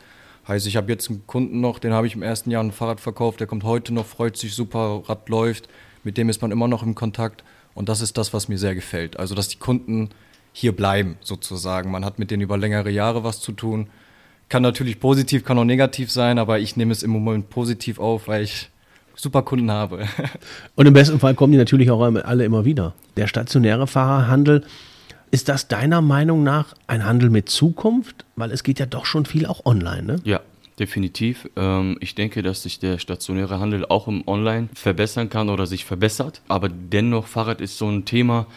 Heißt, 0.47 0.67
ich 0.67 0.77
habe 0.77 0.91
jetzt 0.91 1.09
einen 1.09 1.25
Kunden 1.25 1.61
noch, 1.61 1.79
den 1.79 1.93
habe 1.93 2.05
ich 2.05 2.15
im 2.15 2.21
ersten 2.21 2.51
Jahr 2.51 2.63
ein 2.63 2.71
Fahrrad 2.71 2.99
verkauft, 2.99 3.39
der 3.39 3.47
kommt 3.47 3.63
heute 3.63 3.91
noch, 3.93 4.05
freut 4.05 4.37
sich 4.37 4.53
super, 4.53 5.03
Rad 5.05 5.29
läuft, 5.29 5.67
mit 6.03 6.17
dem 6.17 6.29
ist 6.29 6.41
man 6.41 6.51
immer 6.51 6.67
noch 6.67 6.83
im 6.83 6.95
Kontakt 6.95 7.43
und 7.73 7.89
das 7.89 8.01
ist 8.01 8.17
das, 8.17 8.33
was 8.33 8.49
mir 8.49 8.57
sehr 8.57 8.75
gefällt. 8.75 9.17
Also, 9.17 9.33
dass 9.33 9.47
die 9.47 9.57
Kunden 9.57 10.09
hier 10.51 10.75
bleiben, 10.75 11.17
sozusagen. 11.21 11.91
Man 11.91 12.05
hat 12.05 12.19
mit 12.19 12.31
denen 12.31 12.41
über 12.41 12.57
längere 12.57 12.89
Jahre 12.89 13.23
was 13.23 13.39
zu 13.41 13.51
tun. 13.51 13.87
Kann 14.49 14.63
natürlich 14.63 14.99
positiv, 14.99 15.43
kann 15.45 15.57
auch 15.59 15.63
negativ 15.63 16.11
sein, 16.11 16.39
aber 16.39 16.59
ich 16.59 16.75
nehme 16.75 16.91
es 16.91 17.03
im 17.03 17.11
Moment 17.11 17.49
positiv 17.49 17.99
auf, 17.99 18.27
weil 18.27 18.43
ich 18.43 18.69
super 19.15 19.43
Kunden 19.43 19.71
habe. 19.71 20.07
Und 20.75 20.85
im 20.85 20.93
besten 20.93 21.19
Fall 21.19 21.35
kommen 21.35 21.51
die 21.51 21.57
natürlich 21.57 21.91
auch 21.91 22.01
alle 22.01 22.45
immer 22.45 22.65
wieder. 22.65 22.93
Der 23.17 23.27
stationäre 23.27 23.85
Fahrerhandel, 23.85 24.63
ist 25.31 25.49
das 25.49 25.67
deiner 25.67 26.01
Meinung 26.01 26.43
nach 26.43 26.73
ein 26.87 27.05
Handel 27.05 27.29
mit 27.29 27.49
Zukunft? 27.49 28.25
Weil 28.35 28.51
es 28.51 28.63
geht 28.63 28.79
ja 28.79 28.87
doch 28.87 29.05
schon 29.05 29.25
viel 29.25 29.45
auch 29.45 29.65
online, 29.65 30.03
ne? 30.03 30.15
Ja, 30.23 30.41
definitiv. 30.79 31.47
Ähm, 31.55 31.97
ich 31.99 32.15
denke, 32.15 32.41
dass 32.41 32.63
sich 32.63 32.79
der 32.79 32.97
stationäre 32.97 33.59
Handel 33.59 33.85
auch 33.85 34.07
im 34.07 34.27
Online 34.27 34.69
verbessern 34.73 35.29
kann 35.29 35.49
oder 35.49 35.67
sich 35.67 35.85
verbessert. 35.85 36.41
Aber 36.47 36.69
dennoch, 36.69 37.27
Fahrrad 37.27 37.61
ist 37.61 37.77
so 37.77 37.87
ein 37.87 38.05
Thema, 38.05 38.47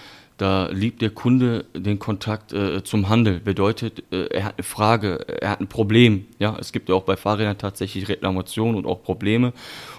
da 0.42 0.68
liebt 0.72 1.02
der 1.02 1.11
Kunde 1.11 1.66
den 1.72 2.00
Kontakt 2.00 2.52
äh, 2.52 2.82
zum 2.82 3.08
Handel. 3.08 3.38
Bedeutet, 3.38 4.02
äh, 4.11 4.25
er 4.25 4.46
hat 4.46 4.54
eine 4.56 4.64
Frage, 4.64 5.25
er 5.40 5.50
hat 5.50 5.61
ein 5.61 5.68
Problem. 5.68 6.26
Ja, 6.40 6.56
es 6.58 6.72
gibt 6.72 6.88
ja 6.88 6.96
auch 6.96 7.04
bei 7.04 7.16
Fahrrädern 7.16 7.58
tatsächlich 7.58 8.08
Reklamationen 8.08 8.75
und 8.75 8.84
auch 8.84 9.04
Probleme. 9.04 9.52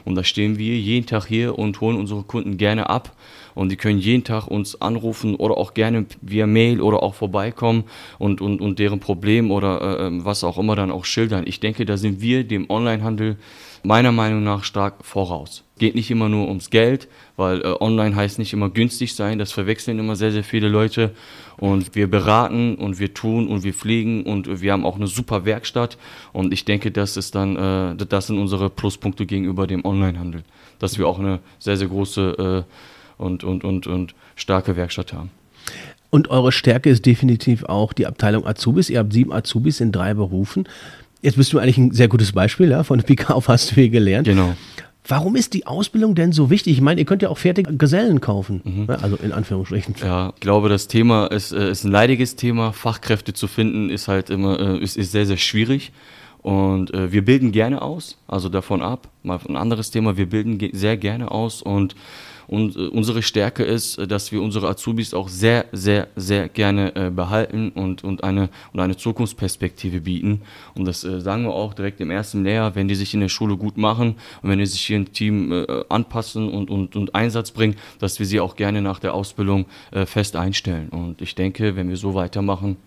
Und 0.03 0.15
da 0.15 0.23
stehen 0.25 0.57
wir 0.57 0.75
jeden 0.77 1.05
Tag 1.05 1.27
hier 1.27 1.57
und 1.57 1.79
holen 1.79 1.95
unsere 1.95 2.23
Kunden 2.23 2.57
gerne 2.57 2.89
ab 2.89 3.15
und 3.55 3.71
die 3.71 3.77
können 3.77 3.99
jeden 3.99 4.25
Tag 4.25 4.47
uns 4.47 4.81
anrufen 4.81 5.35
oder 5.35 5.57
auch 5.57 5.73
gerne 5.73 6.07
via 6.21 6.45
Mail 6.45 6.81
oder 6.81 7.03
auch 7.03 7.13
vorbeikommen 7.13 7.85
und, 8.19 8.41
und, 8.41 8.59
und 8.59 8.79
deren 8.79 8.99
Problem 8.99 9.49
oder 9.49 9.81
äh, 9.81 10.07
ähm, 10.07 10.25
was 10.25 10.43
auch 10.43 10.57
immer 10.57 10.75
dann 10.75 10.91
auch 10.91 11.05
schildern. 11.05 11.45
Ich 11.47 11.61
denke, 11.61 11.85
da 11.85 11.95
sind 11.95 12.19
wir 12.19 12.43
dem 12.43 12.69
Onlinehandel 12.69 13.37
meiner 13.83 14.11
Meinung 14.11 14.43
nach 14.43 14.63
stark 14.63 15.03
voraus. 15.03 15.63
Geht 15.77 15.95
nicht 15.95 16.09
immer 16.09 16.29
nur 16.29 16.47
ums 16.47 16.69
Geld, 16.69 17.07
weil 17.35 17.61
äh, 17.61 17.75
online 17.79 18.15
heißt 18.15 18.39
nicht 18.39 18.53
immer 18.53 18.69
günstig 18.69 19.13
sein, 19.15 19.37
das 19.37 19.51
verwechseln 19.51 19.99
immer 19.99 20.15
sehr, 20.15 20.31
sehr 20.31 20.43
viele 20.43 20.69
Leute. 20.69 21.11
Und 21.57 21.93
wir 21.93 22.09
beraten 22.09 22.75
und 22.75 22.99
wir 22.99 23.13
tun 23.13 23.47
und 23.47 23.63
wir 23.63 23.73
fliegen 23.73 24.23
und 24.23 24.61
wir 24.61 24.71
haben 24.71 24.85
auch 24.85 24.95
eine 24.95 25.07
super 25.07 25.45
Werkstatt. 25.45 25.97
Und 26.31 26.53
ich 26.53 26.65
denke, 26.65 26.91
das 26.91 27.17
ist 27.17 27.35
dann, 27.35 27.55
äh, 27.99 28.05
das 28.05 28.27
sind 28.27 28.39
unsere 28.39 28.69
Pluspunkte 28.69 29.25
gegenüber 29.25 29.67
dem 29.67 29.85
Onlinehandel, 29.85 30.43
dass 30.79 30.97
wir 30.97 31.07
auch 31.07 31.19
eine 31.19 31.39
sehr, 31.59 31.77
sehr 31.77 31.87
große 31.87 32.65
äh, 32.65 33.21
und, 33.21 33.43
und, 33.43 33.63
und, 33.63 33.85
und 33.87 34.15
starke 34.35 34.75
Werkstatt 34.75 35.13
haben. 35.13 35.29
Und 36.09 36.29
eure 36.29 36.51
Stärke 36.51 36.91
ist 36.91 37.07
definitiv 37.07 37.63
auch 37.63 37.91
die 37.91 38.05
Abteilung 38.05 38.45
Azubis. 38.45 38.91
Ihr 38.91 38.99
habt 38.99 39.13
sieben 39.13 39.33
Azubis 39.33 39.81
in 39.81 39.91
drei 39.91 40.13
Berufen. 40.13 40.67
Jetzt 41.23 41.37
bist 41.37 41.53
du 41.53 41.59
eigentlich 41.59 41.77
ein 41.77 41.91
sehr 41.91 42.09
gutes 42.09 42.33
Beispiel, 42.33 42.69
ja? 42.69 42.83
von 42.83 43.01
auf 43.29 43.47
hast 43.47 43.71
du 43.71 43.75
viel 43.75 43.89
gelernt. 43.89 44.27
Genau. 44.27 44.55
Warum 45.07 45.37
ist 45.37 45.53
die 45.53 45.65
Ausbildung 45.65 46.15
denn 46.15 46.33
so 46.33 46.49
wichtig? 46.49 46.73
Ich 46.73 46.81
meine, 46.81 46.99
ihr 46.99 47.05
könnt 47.05 47.21
ja 47.21 47.29
auch 47.29 47.37
fertige 47.37 47.75
Gesellen 47.75 48.19
kaufen. 48.19 48.61
Mhm. 48.63 48.89
Also 48.89 49.15
in 49.15 49.31
Anführungsstrichen. 49.31 49.95
Ja, 50.01 50.33
ich 50.35 50.41
glaube, 50.41 50.67
das 50.67 50.89
Thema 50.89 51.27
ist, 51.27 51.53
äh, 51.53 51.71
ist 51.71 51.85
ein 51.85 51.91
leidiges 51.91 52.35
Thema. 52.35 52.73
Fachkräfte 52.73 53.33
zu 53.33 53.47
finden 53.47 53.89
ist 53.89 54.09
halt 54.09 54.29
immer 54.29 54.59
äh, 54.59 54.77
ist, 54.79 54.97
ist 54.97 55.13
sehr, 55.13 55.25
sehr 55.25 55.37
schwierig. 55.37 55.93
Und 56.41 56.93
äh, 56.93 57.13
wir 57.13 57.23
bilden 57.23 57.53
gerne 57.53 57.81
aus, 57.81 58.17
also 58.27 58.49
davon 58.49 58.81
ab, 58.81 59.07
mal 59.23 59.39
ein 59.47 59.55
anderes 59.55 59.91
Thema, 59.91 60.17
wir 60.17 60.29
bilden 60.29 60.59
sehr 60.73 60.97
gerne 60.97 61.31
aus 61.31 61.61
und 61.61 61.95
und 62.53 62.75
äh, 62.75 62.81
unsere 62.81 63.23
Stärke 63.23 63.63
ist, 63.63 63.97
äh, 63.97 64.05
dass 64.05 64.31
wir 64.31 64.39
unsere 64.39 64.67
Azubis 64.69 65.15
auch 65.15 65.27
sehr, 65.27 65.65
sehr, 65.71 66.07
sehr 66.15 66.49
gerne 66.49 66.95
äh, 66.95 67.09
behalten 67.09 67.71
und, 67.71 68.03
und, 68.03 68.23
eine, 68.23 68.49
und 68.71 68.79
eine 68.79 68.95
Zukunftsperspektive 68.95 70.01
bieten. 70.01 70.41
Und 70.75 70.85
das 70.85 71.01
sagen 71.01 71.45
wir 71.45 71.53
auch 71.53 71.73
direkt 71.73 71.99
im 71.99 72.11
ersten 72.11 72.43
Lehrjahr, 72.43 72.75
wenn 72.75 72.87
die 72.87 72.93
sich 72.93 73.15
in 73.15 73.21
der 73.21 73.29
Schule 73.29 73.57
gut 73.57 73.77
machen 73.77 74.15
und 74.43 74.49
wenn 74.49 74.59
die 74.59 74.67
sich 74.67 74.81
hier 74.81 74.97
im 74.97 75.11
Team 75.11 75.65
anpassen 75.89 76.49
und, 76.49 76.69
und, 76.69 76.95
und 76.95 77.15
Einsatz 77.15 77.51
bringen, 77.51 77.75
dass 77.99 78.19
wir 78.19 78.25
sie 78.25 78.39
auch 78.39 78.55
gerne 78.55 78.81
nach 78.81 78.99
der 78.99 79.13
Ausbildung 79.13 79.65
fest 80.05 80.35
einstellen. 80.35 80.89
Und 80.89 81.21
ich 81.21 81.35
denke, 81.35 81.75
wenn 81.75 81.89
wir 81.89 81.97
so 81.97 82.13
weitermachen, 82.13 82.77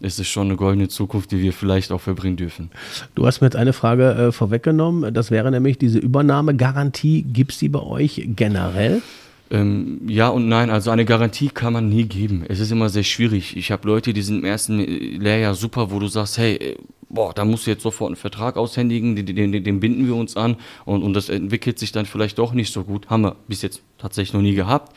ist 0.00 0.18
es 0.18 0.28
schon 0.28 0.48
eine 0.48 0.56
goldene 0.56 0.88
Zukunft, 0.88 1.30
die 1.32 1.40
wir 1.40 1.52
vielleicht 1.52 1.92
auch 1.92 2.00
verbringen 2.00 2.36
dürfen. 2.36 2.70
Du 3.14 3.26
hast 3.26 3.40
mir 3.40 3.46
jetzt 3.46 3.56
eine 3.56 3.72
Frage 3.72 4.10
äh, 4.12 4.32
vorweggenommen. 4.32 5.12
Das 5.12 5.30
wäre 5.30 5.50
nämlich 5.50 5.78
diese 5.78 5.98
Übernahmegarantie. 5.98 7.22
Gibt 7.22 7.52
es 7.52 7.58
die 7.58 7.68
bei 7.68 7.80
euch 7.80 8.22
generell? 8.36 9.02
Ähm, 9.50 10.00
ja 10.06 10.28
und 10.28 10.48
nein, 10.48 10.70
also 10.70 10.90
eine 10.90 11.04
Garantie 11.04 11.48
kann 11.48 11.72
man 11.72 11.88
nie 11.88 12.04
geben. 12.04 12.44
Es 12.48 12.60
ist 12.60 12.70
immer 12.70 12.90
sehr 12.90 13.02
schwierig. 13.02 13.56
Ich 13.56 13.70
habe 13.70 13.88
Leute, 13.88 14.12
die 14.12 14.22
sind 14.22 14.40
im 14.40 14.44
ersten 14.44 14.78
Lehrjahr 14.78 15.54
super, 15.54 15.90
wo 15.90 15.98
du 15.98 16.06
sagst, 16.06 16.38
hey, 16.38 16.56
äh, 16.56 16.76
boah, 17.08 17.32
da 17.32 17.44
musst 17.44 17.66
du 17.66 17.70
jetzt 17.70 17.82
sofort 17.82 18.08
einen 18.08 18.16
Vertrag 18.16 18.56
aushändigen, 18.56 19.16
den, 19.16 19.26
den, 19.26 19.64
den 19.64 19.80
binden 19.80 20.06
wir 20.06 20.14
uns 20.14 20.36
an 20.36 20.56
und, 20.84 21.02
und 21.02 21.14
das 21.14 21.30
entwickelt 21.30 21.78
sich 21.78 21.92
dann 21.92 22.04
vielleicht 22.04 22.38
doch 22.38 22.52
nicht 22.52 22.72
so 22.72 22.84
gut. 22.84 23.08
Haben 23.08 23.22
wir 23.22 23.36
bis 23.48 23.62
jetzt 23.62 23.82
tatsächlich 23.96 24.34
noch 24.34 24.42
nie 24.42 24.54
gehabt. 24.54 24.94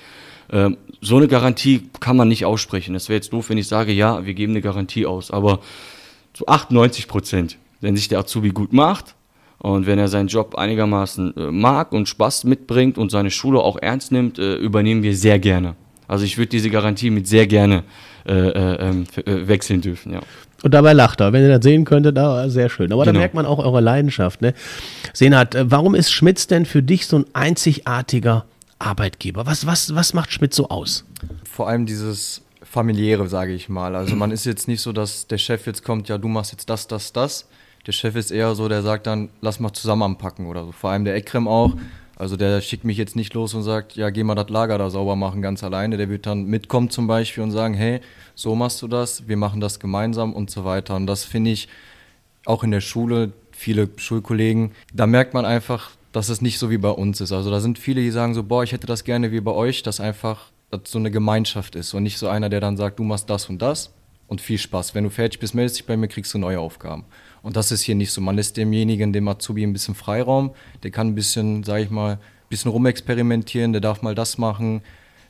Ähm, 0.51 0.77
so 1.01 1.17
eine 1.17 1.27
Garantie 1.27 1.89
kann 2.00 2.17
man 2.17 2.27
nicht 2.27 2.46
aussprechen. 2.46 2.93
Das 2.93 3.10
wäre 3.10 3.17
jetzt 3.17 3.34
doof, 3.34 3.50
wenn 3.50 3.58
ich 3.58 3.67
sage, 3.67 3.91
ja, 3.91 4.25
wir 4.25 4.34
geben 4.34 4.53
eine 4.53 4.62
Garantie 4.62 5.05
aus. 5.05 5.31
Aber 5.31 5.60
zu 6.34 6.48
98 6.48 7.08
Prozent, 7.08 7.58
wenn 7.79 7.96
sich 7.96 8.08
der 8.08 8.20
Azubi 8.20 8.50
gut 8.50 8.74
macht 8.74 9.15
und 9.58 9.86
wenn 9.86 10.00
er 10.00 10.08
seinen 10.08 10.27
Job 10.27 10.55
einigermaßen 10.55 11.36
äh, 11.38 11.51
mag 11.51 11.91
und 11.91 12.08
Spaß 12.08 12.43
mitbringt 12.43 12.98
und 12.98 13.12
seine 13.12 13.31
Schule 13.31 13.60
auch 13.60 13.77
ernst 13.77 14.12
nimmt, 14.12 14.39
äh, 14.39 14.55
übernehmen 14.55 15.03
wir 15.03 15.15
sehr 15.15 15.39
gerne. 15.39 15.75
Also 16.08 16.25
ich 16.25 16.38
würde 16.38 16.50
diese 16.50 16.70
Garantie 16.70 17.10
mit 17.10 17.27
sehr 17.27 17.48
gerne 17.48 17.84
äh, 18.27 18.34
äh 18.34 18.89
ähm, 18.89 19.05
äh, 19.15 19.48
wechseln 19.48 19.81
dürfen, 19.81 20.13
ja. 20.13 20.20
Und 20.63 20.74
dabei 20.74 20.93
lacht 20.93 21.22
er. 21.22 21.34
Wenn 21.34 21.41
ihr 21.41 21.50
das 21.50 21.63
sehen 21.63 21.86
könntet, 21.86 22.17
da 22.17 22.48
sehr 22.50 22.70
schön. 22.70 22.91
Aber 22.93 23.03
genau. 23.03 23.13
da 23.13 23.20
merkt 23.20 23.34
man 23.34 23.46
auch 23.46 23.60
eure 23.60 23.81
Leidenschaft. 23.81 24.41
Ne? 24.41 24.53
Senat, 25.13 25.55
äh, 25.55 25.72
warum 25.72 25.96
ist 25.96 26.12
Schmitz 26.12 26.48
denn 26.48 26.65
für 26.65 26.84
dich 26.84 27.08
so 27.08 27.17
ein 27.17 27.25
einzigartiger 27.34 28.46
Arbeitgeber? 28.82 29.46
Was, 29.46 29.66
was, 29.66 29.96
was 29.96 30.14
macht 30.14 30.32
Schmidt 30.32 30.54
so 30.54 30.70
aus? 30.70 31.06
Vor 31.44 31.68
allem 31.68 31.86
dieses 31.86 32.42
familiäre, 32.64 33.28
sage 33.28 33.54
ich 33.54 33.70
mal. 33.70 33.96
Also 33.96 34.16
man 34.16 34.32
ist 34.32 34.46
jetzt 34.46 34.68
nicht 34.68 34.82
so, 34.82 34.92
dass 34.94 35.28
der 35.28 35.38
Chef 35.38 35.66
jetzt 35.66 35.84
kommt, 35.84 36.10
ja, 36.10 36.18
du 36.18 36.28
machst 36.28 36.52
jetzt 36.52 36.70
das, 36.70 36.88
das, 36.88 37.14
das. 37.14 37.48
Der 37.88 37.92
Chef 37.92 38.16
ist 38.16 38.32
eher 38.32 38.54
so, 38.56 38.70
der 38.70 38.82
sagt 38.84 39.08
dann, 39.08 39.30
lass 39.42 39.60
mal 39.60 39.74
zusammen 39.74 40.04
anpacken 40.04 40.46
oder 40.46 40.66
so. 40.66 40.72
Vor 40.72 40.92
allem 40.92 41.04
der 41.04 41.16
Ekrem 41.16 41.48
auch. 41.48 41.74
Also 42.16 42.38
der 42.38 42.62
schickt 42.62 42.84
mich 42.84 42.98
jetzt 42.98 43.16
nicht 43.16 43.34
los 43.34 43.56
und 43.56 43.64
sagt, 43.64 43.96
ja, 43.96 44.12
geh 44.12 44.24
mal 44.24 44.36
das 44.36 44.50
Lager 44.50 44.78
da 44.78 44.92
sauber 44.92 45.16
machen, 45.16 45.42
ganz 45.42 45.64
alleine. 45.64 45.98
Der 45.98 46.08
wird 46.08 46.28
dann 46.28 46.46
mitkommen 46.46 46.92
zum 46.92 47.08
Beispiel 47.08 47.42
und 47.44 47.50
sagen, 47.50 47.74
hey, 47.74 48.00
so 48.36 48.54
machst 48.54 48.82
du 48.84 48.88
das, 48.88 49.28
wir 49.28 49.38
machen 49.38 49.60
das 49.60 49.80
gemeinsam 49.80 50.34
und 50.34 50.52
so 50.52 50.64
weiter. 50.64 50.96
Und 50.96 51.08
das 51.08 51.24
finde 51.24 51.50
ich 51.50 51.68
auch 52.46 52.64
in 52.64 52.72
der 52.72 52.82
Schule, 52.82 53.34
viele 53.52 53.90
Schulkollegen, 53.98 54.72
da 54.94 55.08
merkt 55.08 55.34
man 55.34 55.46
einfach, 55.46 55.92
dass 56.12 56.30
es 56.30 56.41
nicht 56.41 56.60
so 56.60 56.70
wie 56.70 56.77
bei 56.77 56.89
uns 56.89 57.22
ist. 57.22 57.32
Also 57.32 57.51
da 57.51 57.60
sind 57.60 57.80
viele, 57.80 58.01
die 58.01 58.12
sagen 58.12 58.34
so, 58.34 58.44
boah, 58.44 58.63
ich 58.63 58.72
hätte 58.72 58.88
das 58.88 59.03
gerne 59.03 59.32
wie 59.32 59.41
bei 59.41 59.51
euch, 59.51 59.84
dass 59.84 60.00
einfach 60.00 60.51
dass 60.72 60.82
so 60.86 61.00
eine 61.00 61.12
Gemeinschaft 61.12 61.75
ist 61.75 61.94
und 61.94 62.03
nicht 62.03 62.18
so 62.18 62.27
einer, 62.27 62.50
der 62.50 62.62
dann 62.62 62.77
sagt, 62.77 63.00
du 63.00 63.03
machst 63.03 63.30
das 63.30 63.50
und 63.50 63.62
das 63.62 63.94
und 64.27 64.39
viel 64.39 64.58
Spaß. 64.58 64.96
Wenn 64.96 65.03
du 65.03 65.10
fertig 65.10 65.39
bist, 65.39 65.53
meldest 65.53 65.77
dich 65.77 65.86
bei 65.86 65.98
mir, 65.98 66.08
kriegst 66.08 66.34
du 66.34 66.38
neue 66.38 66.60
Aufgaben. 66.60 67.03
Und 67.44 67.58
das 67.58 67.72
ist 67.72 67.82
hier 67.82 67.96
nicht 67.96 68.12
so. 68.12 68.22
Man 68.22 68.36
lässt 68.36 68.56
demjenigen, 68.56 69.12
dem 69.12 69.27
Azubi, 69.27 69.63
ein 69.63 69.74
bisschen 69.74 69.96
Freiraum. 69.96 70.51
Der 70.84 70.91
kann 70.91 71.08
ein 71.08 71.15
bisschen, 71.15 71.63
sag 71.63 71.82
ich 71.82 71.89
mal, 71.89 72.13
ein 72.13 72.20
bisschen 72.50 72.72
rumexperimentieren, 72.72 73.74
der 73.74 73.82
darf 73.82 74.01
mal 74.01 74.15
das 74.15 74.38
machen. 74.38 74.82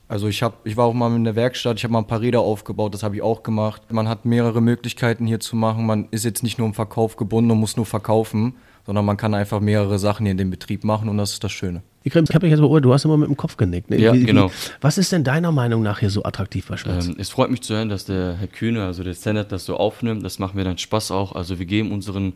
Also 0.07 0.27
ich, 0.27 0.43
hab, 0.43 0.65
ich 0.67 0.77
war 0.77 0.85
auch 0.85 0.93
mal 0.93 1.15
in 1.15 1.23
der 1.23 1.35
Werkstatt, 1.35 1.77
ich 1.77 1.83
habe 1.83 1.93
mal 1.93 1.99
ein 1.99 2.07
paar 2.07 2.21
Räder 2.21 2.41
aufgebaut, 2.41 2.93
das 2.93 3.01
habe 3.01 3.15
ich 3.15 3.21
auch 3.21 3.43
gemacht. 3.43 3.81
Man 3.91 4.09
hat 4.09 4.25
mehrere 4.25 4.61
Möglichkeiten 4.61 5.25
hier 5.25 5.39
zu 5.39 5.55
machen. 5.55 5.85
Man 5.85 6.09
ist 6.11 6.25
jetzt 6.25 6.43
nicht 6.43 6.57
nur 6.57 6.67
im 6.67 6.73
Verkauf 6.73 7.15
gebunden 7.15 7.51
und 7.51 7.59
muss 7.59 7.77
nur 7.77 7.85
verkaufen, 7.85 8.55
sondern 8.85 9.05
man 9.05 9.17
kann 9.17 9.33
einfach 9.33 9.59
mehrere 9.59 9.99
Sachen 9.99 10.25
hier 10.25 10.31
in 10.31 10.37
dem 10.37 10.49
Betrieb 10.49 10.83
machen 10.83 11.09
und 11.09 11.17
das 11.17 11.33
ist 11.33 11.43
das 11.43 11.51
Schöne. 11.51 11.81
Ich 12.03 12.15
habe 12.15 12.23
mich 12.23 12.49
jetzt 12.49 12.59
beobachtet, 12.59 12.85
du 12.85 12.93
hast 12.93 13.05
immer 13.05 13.17
mit 13.17 13.29
dem 13.29 13.37
Kopf 13.37 13.57
genickt. 13.57 13.91
Ne? 13.91 13.99
Ja, 13.99 14.13
wie, 14.13 14.23
genau. 14.23 14.49
Wie, 14.49 14.53
was 14.81 14.97
ist 14.97 15.11
denn 15.11 15.23
deiner 15.23 15.51
Meinung 15.51 15.83
nach 15.83 15.99
hier 15.99 16.09
so 16.09 16.23
attraktiv 16.23 16.67
bei 16.67 16.77
Schwarz? 16.77 17.07
Ähm, 17.07 17.15
es 17.19 17.29
freut 17.29 17.51
mich 17.51 17.61
zu 17.61 17.75
hören, 17.75 17.89
dass 17.89 18.05
der 18.05 18.37
Herr 18.39 18.47
Kühne, 18.47 18.85
also 18.85 19.03
der 19.03 19.13
Senat, 19.13 19.51
das 19.51 19.65
so 19.65 19.77
aufnimmt. 19.77 20.25
Das 20.25 20.39
macht 20.39 20.55
mir 20.55 20.63
dann 20.63 20.79
Spaß 20.79 21.11
auch. 21.11 21.35
Also 21.35 21.59
wir 21.59 21.67
geben 21.67 21.91
unseren 21.91 22.33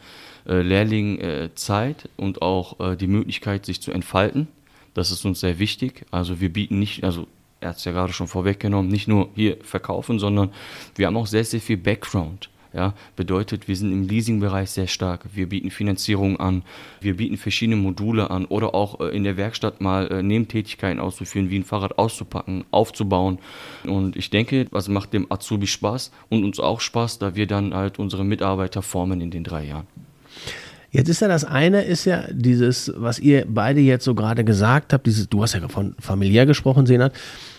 äh, 0.47 0.61
Lehrlingen 0.61 1.19
äh, 1.19 1.49
Zeit 1.55 2.09
und 2.15 2.43
auch 2.43 2.79
äh, 2.79 2.95
die 2.95 3.07
Möglichkeit, 3.07 3.65
sich 3.65 3.81
zu 3.81 3.91
entfalten. 3.91 4.47
Das 4.93 5.09
ist 5.09 5.25
uns 5.25 5.39
sehr 5.39 5.57
wichtig. 5.57 6.05
Also 6.11 6.39
wir 6.39 6.53
bieten 6.53 6.77
nicht, 6.77 7.03
also 7.03 7.25
er 7.59 7.69
hat 7.69 7.77
es 7.77 7.85
ja 7.85 7.91
gerade 7.91 8.13
schon 8.13 8.27
vorweggenommen, 8.27 8.91
nicht 8.91 9.07
nur 9.07 9.29
hier 9.33 9.57
verkaufen, 9.63 10.19
sondern 10.19 10.51
wir 10.95 11.07
haben 11.07 11.17
auch 11.17 11.27
sehr, 11.27 11.43
sehr 11.43 11.59
viel 11.59 11.77
Background. 11.77 12.49
Ja, 12.75 12.93
bedeutet, 13.15 13.69
wir 13.69 13.75
sind 13.77 13.93
im 13.93 14.05
Leasingbereich 14.05 14.69
sehr 14.69 14.87
stark. 14.87 15.21
Wir 15.33 15.47
bieten 15.47 15.71
Finanzierung 15.71 16.37
an, 16.41 16.61
wir 16.99 17.15
bieten 17.15 17.37
verschiedene 17.37 17.77
Module 17.77 18.29
an 18.29 18.43
oder 18.43 18.75
auch 18.75 18.99
äh, 18.99 19.15
in 19.15 19.23
der 19.23 19.37
Werkstatt 19.37 19.79
mal 19.79 20.11
äh, 20.11 20.21
Nebentätigkeiten 20.21 20.99
auszuführen, 20.99 21.49
wie 21.49 21.57
ein 21.57 21.63
Fahrrad 21.63 21.97
auszupacken, 21.97 22.65
aufzubauen. 22.71 23.39
Und 23.85 24.17
ich 24.17 24.29
denke, 24.29 24.67
was 24.71 24.89
macht 24.89 25.13
dem 25.13 25.31
Azubi 25.31 25.67
Spaß 25.67 26.11
und 26.27 26.43
uns 26.43 26.59
auch 26.59 26.81
Spaß, 26.81 27.17
da 27.19 27.33
wir 27.35 27.47
dann 27.47 27.73
halt 27.73 27.97
unsere 27.97 28.25
Mitarbeiter 28.25 28.81
formen 28.81 29.21
in 29.21 29.31
den 29.31 29.45
drei 29.45 29.63
Jahren. 29.63 29.87
Jetzt 30.91 31.07
ist 31.07 31.21
ja 31.21 31.29
das 31.29 31.45
eine, 31.45 31.81
ist 31.83 32.03
ja 32.03 32.25
dieses, 32.29 32.91
was 32.95 33.19
ihr 33.19 33.45
beide 33.47 33.79
jetzt 33.79 34.03
so 34.03 34.15
gerade 34.15 34.43
gesagt 34.43 34.91
habt, 34.91 35.07
dieses, 35.07 35.29
du 35.29 35.43
hast 35.43 35.53
ja 35.53 35.65
von 35.69 35.95
familiär 35.99 36.45
gesprochen, 36.45 36.85
Senat, 36.85 37.13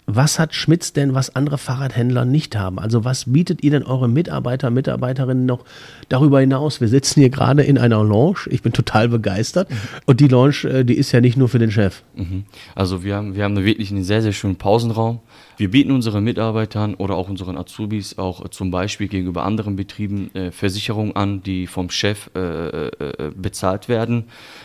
was 0.06 0.38
hat 0.38 0.54
Schmitz 0.54 0.92
denn, 0.92 1.14
was 1.14 1.34
andere 1.34 1.58
Fahrradhändler 1.58 2.24
nicht 2.24 2.56
haben? 2.56 2.78
Also 2.78 3.04
was 3.04 3.32
bietet 3.32 3.64
ihr 3.64 3.72
denn 3.72 3.82
eure 3.82 4.08
Mitarbeiter, 4.08 4.70
Mitarbeiterinnen 4.70 5.44
noch 5.44 5.64
darüber 6.08 6.40
hinaus? 6.40 6.80
Wir 6.80 6.86
sitzen 6.86 7.20
hier 7.20 7.30
gerade 7.30 7.64
in 7.64 7.76
einer 7.76 8.02
Lounge. 8.04 8.46
Ich 8.46 8.62
bin 8.62 8.72
total 8.72 9.08
begeistert. 9.08 9.68
Mhm. 9.68 9.74
Und 10.06 10.20
die 10.20 10.28
Lounge, 10.28 10.64
äh, 10.64 10.84
die 10.84 10.94
ist 10.94 11.10
ja 11.10 11.20
nicht 11.20 11.36
nur 11.36 11.48
für 11.48 11.58
den 11.58 11.72
Chef. 11.72 12.02
Mhm. 12.14 12.44
Also 12.76 13.02
wir 13.02 13.16
haben, 13.16 13.34
wir 13.34 13.42
haben 13.42 13.56
wirklich 13.64 13.90
einen 13.90 14.04
sehr, 14.04 14.22
sehr 14.22 14.32
schönen 14.32 14.56
Pausenraum. 14.56 15.18
Wir 15.58 15.70
bieten 15.70 15.90
unseren 15.90 16.22
Mitarbeitern 16.22 16.94
oder 16.94 17.16
auch 17.16 17.30
unseren 17.30 17.56
Azubis 17.56 18.18
auch 18.18 18.44
äh, 18.44 18.50
zum 18.50 18.70
Beispiel 18.70 19.08
gegenüber 19.08 19.44
anderen 19.44 19.74
Betrieben 19.76 20.34
äh, 20.34 20.50
Versicherungen 20.50 21.16
an, 21.16 21.42
die 21.42 21.66
vom 21.66 21.88
Chef 21.88 22.28
äh, 22.34 22.90
bezahlt 23.34 23.88
werden. 23.88 24.24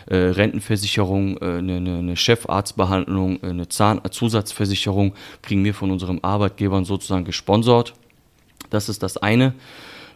Rentenversicherung, 0.10 1.38
eine, 1.38 1.76
eine, 1.78 2.16
Chefarztbehandlung, 2.16 3.42
eine 3.44 3.68
Zahnzusatzversicherung 3.70 5.14
kriegen 5.42 5.64
wir 5.64 5.74
von 5.74 5.92
unseren 5.92 6.24
Arbeitgebern 6.24 6.86
sozusagen 6.86 7.26
gesponsert. 7.26 7.94
Das 8.70 8.90
ist 8.90 9.04
das 9.04 9.18
eine. 9.18 9.54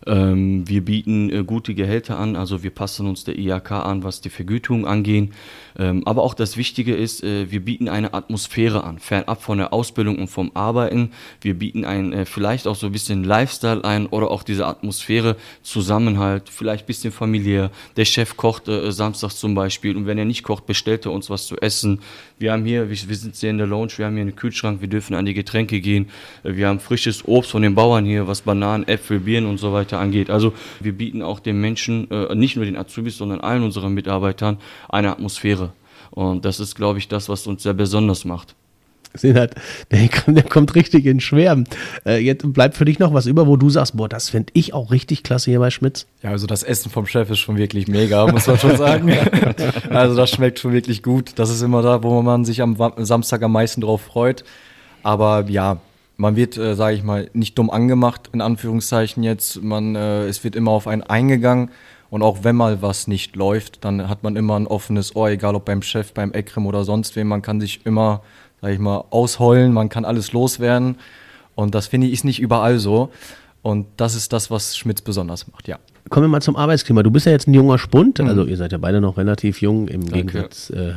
Ähm, 0.05 0.67
wir 0.67 0.83
bieten 0.83 1.29
äh, 1.29 1.43
gute 1.43 1.73
Gehälter 1.73 2.17
an, 2.19 2.35
also 2.35 2.63
wir 2.63 2.69
passen 2.69 3.07
uns 3.07 3.23
der 3.23 3.37
IHK 3.37 3.71
an, 3.71 4.03
was 4.03 4.21
die 4.21 4.29
Vergütung 4.29 4.85
angeht. 4.85 5.31
Ähm, 5.77 6.03
aber 6.05 6.23
auch 6.23 6.33
das 6.33 6.57
Wichtige 6.57 6.95
ist, 6.95 7.23
äh, 7.23 7.51
wir 7.51 7.59
bieten 7.63 7.89
eine 7.89 8.13
Atmosphäre 8.13 8.83
an, 8.83 8.99
fernab 8.99 9.41
von 9.41 9.57
der 9.57 9.73
Ausbildung 9.73 10.19
und 10.19 10.27
vom 10.27 10.51
Arbeiten. 10.53 11.11
Wir 11.41 11.55
bieten 11.55 11.85
ein, 11.85 12.13
äh, 12.13 12.25
vielleicht 12.25 12.67
auch 12.67 12.75
so 12.75 12.87
ein 12.87 12.91
bisschen 12.91 13.23
Lifestyle 13.23 13.83
ein 13.83 14.05
oder 14.07 14.31
auch 14.31 14.43
diese 14.43 14.67
Atmosphäre, 14.67 15.35
Zusammenhalt, 15.63 16.49
vielleicht 16.49 16.85
ein 16.85 16.87
bisschen 16.87 17.11
familiär. 17.11 17.71
Der 17.97 18.05
Chef 18.05 18.37
kocht 18.37 18.67
äh, 18.67 18.91
samstags 18.91 19.39
zum 19.39 19.55
Beispiel 19.55 19.97
und 19.97 20.05
wenn 20.05 20.17
er 20.17 20.25
nicht 20.25 20.43
kocht, 20.43 20.65
bestellt 20.65 21.05
er 21.05 21.11
uns 21.11 21.29
was 21.29 21.47
zu 21.47 21.57
essen. 21.57 21.99
Wir 22.37 22.51
haben 22.51 22.65
hier, 22.65 22.89
wir, 22.89 23.09
wir 23.09 23.15
sind 23.15 23.35
hier 23.35 23.49
in 23.49 23.57
der 23.57 23.67
Lounge, 23.67 23.93
wir 23.97 24.05
haben 24.05 24.13
hier 24.13 24.21
einen 24.21 24.35
Kühlschrank, 24.35 24.81
wir 24.81 24.87
dürfen 24.87 25.15
an 25.15 25.25
die 25.25 25.33
Getränke 25.33 25.81
gehen. 25.81 26.09
Äh, 26.43 26.55
wir 26.55 26.67
haben 26.67 26.79
frisches 26.79 27.27
Obst 27.27 27.51
von 27.51 27.63
den 27.63 27.75
Bauern 27.75 28.05
hier, 28.05 28.27
was 28.27 28.41
Bananen, 28.41 28.87
Äpfel, 28.87 29.19
Birnen 29.19 29.49
und 29.49 29.57
so 29.57 29.73
weiter 29.73 29.84
angeht. 29.93 30.29
Also 30.29 30.53
wir 30.79 30.93
bieten 30.93 31.21
auch 31.21 31.39
den 31.39 31.59
Menschen, 31.61 32.09
äh, 32.11 32.35
nicht 32.35 32.55
nur 32.55 32.65
den 32.65 32.77
Azubis, 32.77 33.17
sondern 33.17 33.41
allen 33.41 33.63
unseren 33.63 33.93
Mitarbeitern 33.93 34.57
eine 34.89 35.11
Atmosphäre. 35.11 35.73
Und 36.11 36.45
das 36.45 36.59
ist, 36.59 36.75
glaube 36.75 36.99
ich, 36.99 37.07
das, 37.07 37.29
was 37.29 37.47
uns 37.47 37.63
sehr 37.63 37.73
besonders 37.73 38.25
macht. 38.25 38.55
Sinat, 39.17 39.55
der, 39.91 40.09
der 40.27 40.43
kommt 40.43 40.75
richtig 40.75 41.05
in 41.05 41.19
Schwärmen. 41.19 41.67
Äh, 42.05 42.17
jetzt 42.17 42.51
bleibt 42.53 42.75
für 42.75 42.85
dich 42.85 42.99
noch 42.99 43.13
was 43.13 43.25
über, 43.25 43.47
wo 43.47 43.57
du 43.57 43.69
sagst, 43.69 43.95
boah, 43.97 44.09
das 44.09 44.29
finde 44.29 44.51
ich 44.53 44.73
auch 44.73 44.91
richtig 44.91 45.23
klasse 45.23 45.51
hier 45.51 45.59
bei 45.59 45.71
Schmitz. 45.71 46.07
Ja, 46.21 46.31
also 46.31 46.47
das 46.47 46.63
Essen 46.63 46.91
vom 46.91 47.05
Chef 47.05 47.29
ist 47.29 47.39
schon 47.39 47.57
wirklich 47.57 47.87
mega, 47.87 48.27
muss 48.27 48.47
man 48.47 48.59
schon 48.59 48.77
sagen. 48.77 49.13
also 49.89 50.15
das 50.15 50.29
schmeckt 50.29 50.59
schon 50.59 50.73
wirklich 50.73 51.03
gut. 51.03 51.31
Das 51.35 51.49
ist 51.49 51.61
immer 51.61 51.81
da, 51.81 52.03
wo 52.03 52.21
man 52.21 52.45
sich 52.45 52.61
am 52.61 52.77
Samstag 52.97 53.41
am 53.43 53.51
meisten 53.51 53.81
drauf 53.81 54.01
freut. 54.01 54.43
Aber 55.03 55.45
ja, 55.47 55.79
man 56.17 56.35
wird, 56.35 56.57
äh, 56.57 56.75
sage 56.75 56.95
ich 56.95 57.03
mal, 57.03 57.29
nicht 57.33 57.57
dumm 57.57 57.69
angemacht, 57.69 58.29
in 58.33 58.41
Anführungszeichen 58.41 59.23
jetzt. 59.23 59.61
Man, 59.61 59.95
äh, 59.95 60.25
es 60.25 60.43
wird 60.43 60.55
immer 60.55 60.71
auf 60.71 60.87
einen 60.87 61.03
eingegangen. 61.03 61.71
Und 62.09 62.21
auch 62.21 62.43
wenn 62.43 62.55
mal 62.55 62.81
was 62.81 63.07
nicht 63.07 63.35
läuft, 63.35 63.83
dann 63.83 64.07
hat 64.07 64.23
man 64.23 64.35
immer 64.35 64.55
ein 64.57 64.67
offenes 64.67 65.15
Ohr, 65.15 65.29
egal 65.29 65.55
ob 65.55 65.65
beim 65.65 65.81
Chef, 65.81 66.13
beim 66.13 66.31
Ekrem 66.33 66.65
oder 66.65 66.83
sonst 66.83 67.15
wem. 67.15 67.27
Man 67.27 67.41
kann 67.41 67.59
sich 67.59 67.85
immer, 67.85 68.21
sag 68.61 68.71
ich 68.71 68.79
mal, 68.79 69.03
ausheulen, 69.09 69.73
man 69.73 69.89
kann 69.89 70.05
alles 70.05 70.31
loswerden. 70.31 70.97
Und 71.55 71.75
das 71.75 71.87
finde 71.87 72.07
ich 72.07 72.13
ist 72.13 72.23
nicht 72.23 72.39
überall 72.39 72.79
so. 72.79 73.09
Und 73.61 73.87
das 73.97 74.15
ist 74.15 74.31
das, 74.31 74.51
was 74.51 74.77
Schmitz 74.77 75.01
besonders 75.01 75.47
macht, 75.51 75.67
ja. 75.67 75.79
Kommen 76.09 76.25
wir 76.25 76.29
mal 76.29 76.41
zum 76.41 76.55
Arbeitsklima. 76.55 77.01
Du 77.01 77.09
bist 77.09 77.25
ja 77.25 77.31
jetzt 77.31 77.47
ein 77.47 77.53
junger 77.55 77.79
Spund, 77.79 78.19
mhm. 78.19 78.27
also 78.27 78.45
ihr 78.45 78.57
seid 78.57 78.71
ja 78.71 78.77
beide 78.77 79.01
noch 79.01 79.17
relativ 79.17 79.59
jung 79.59 79.87
im 79.87 80.01
Danke. 80.01 80.33
Gegensatz 80.33 80.69
äh, 80.69 80.93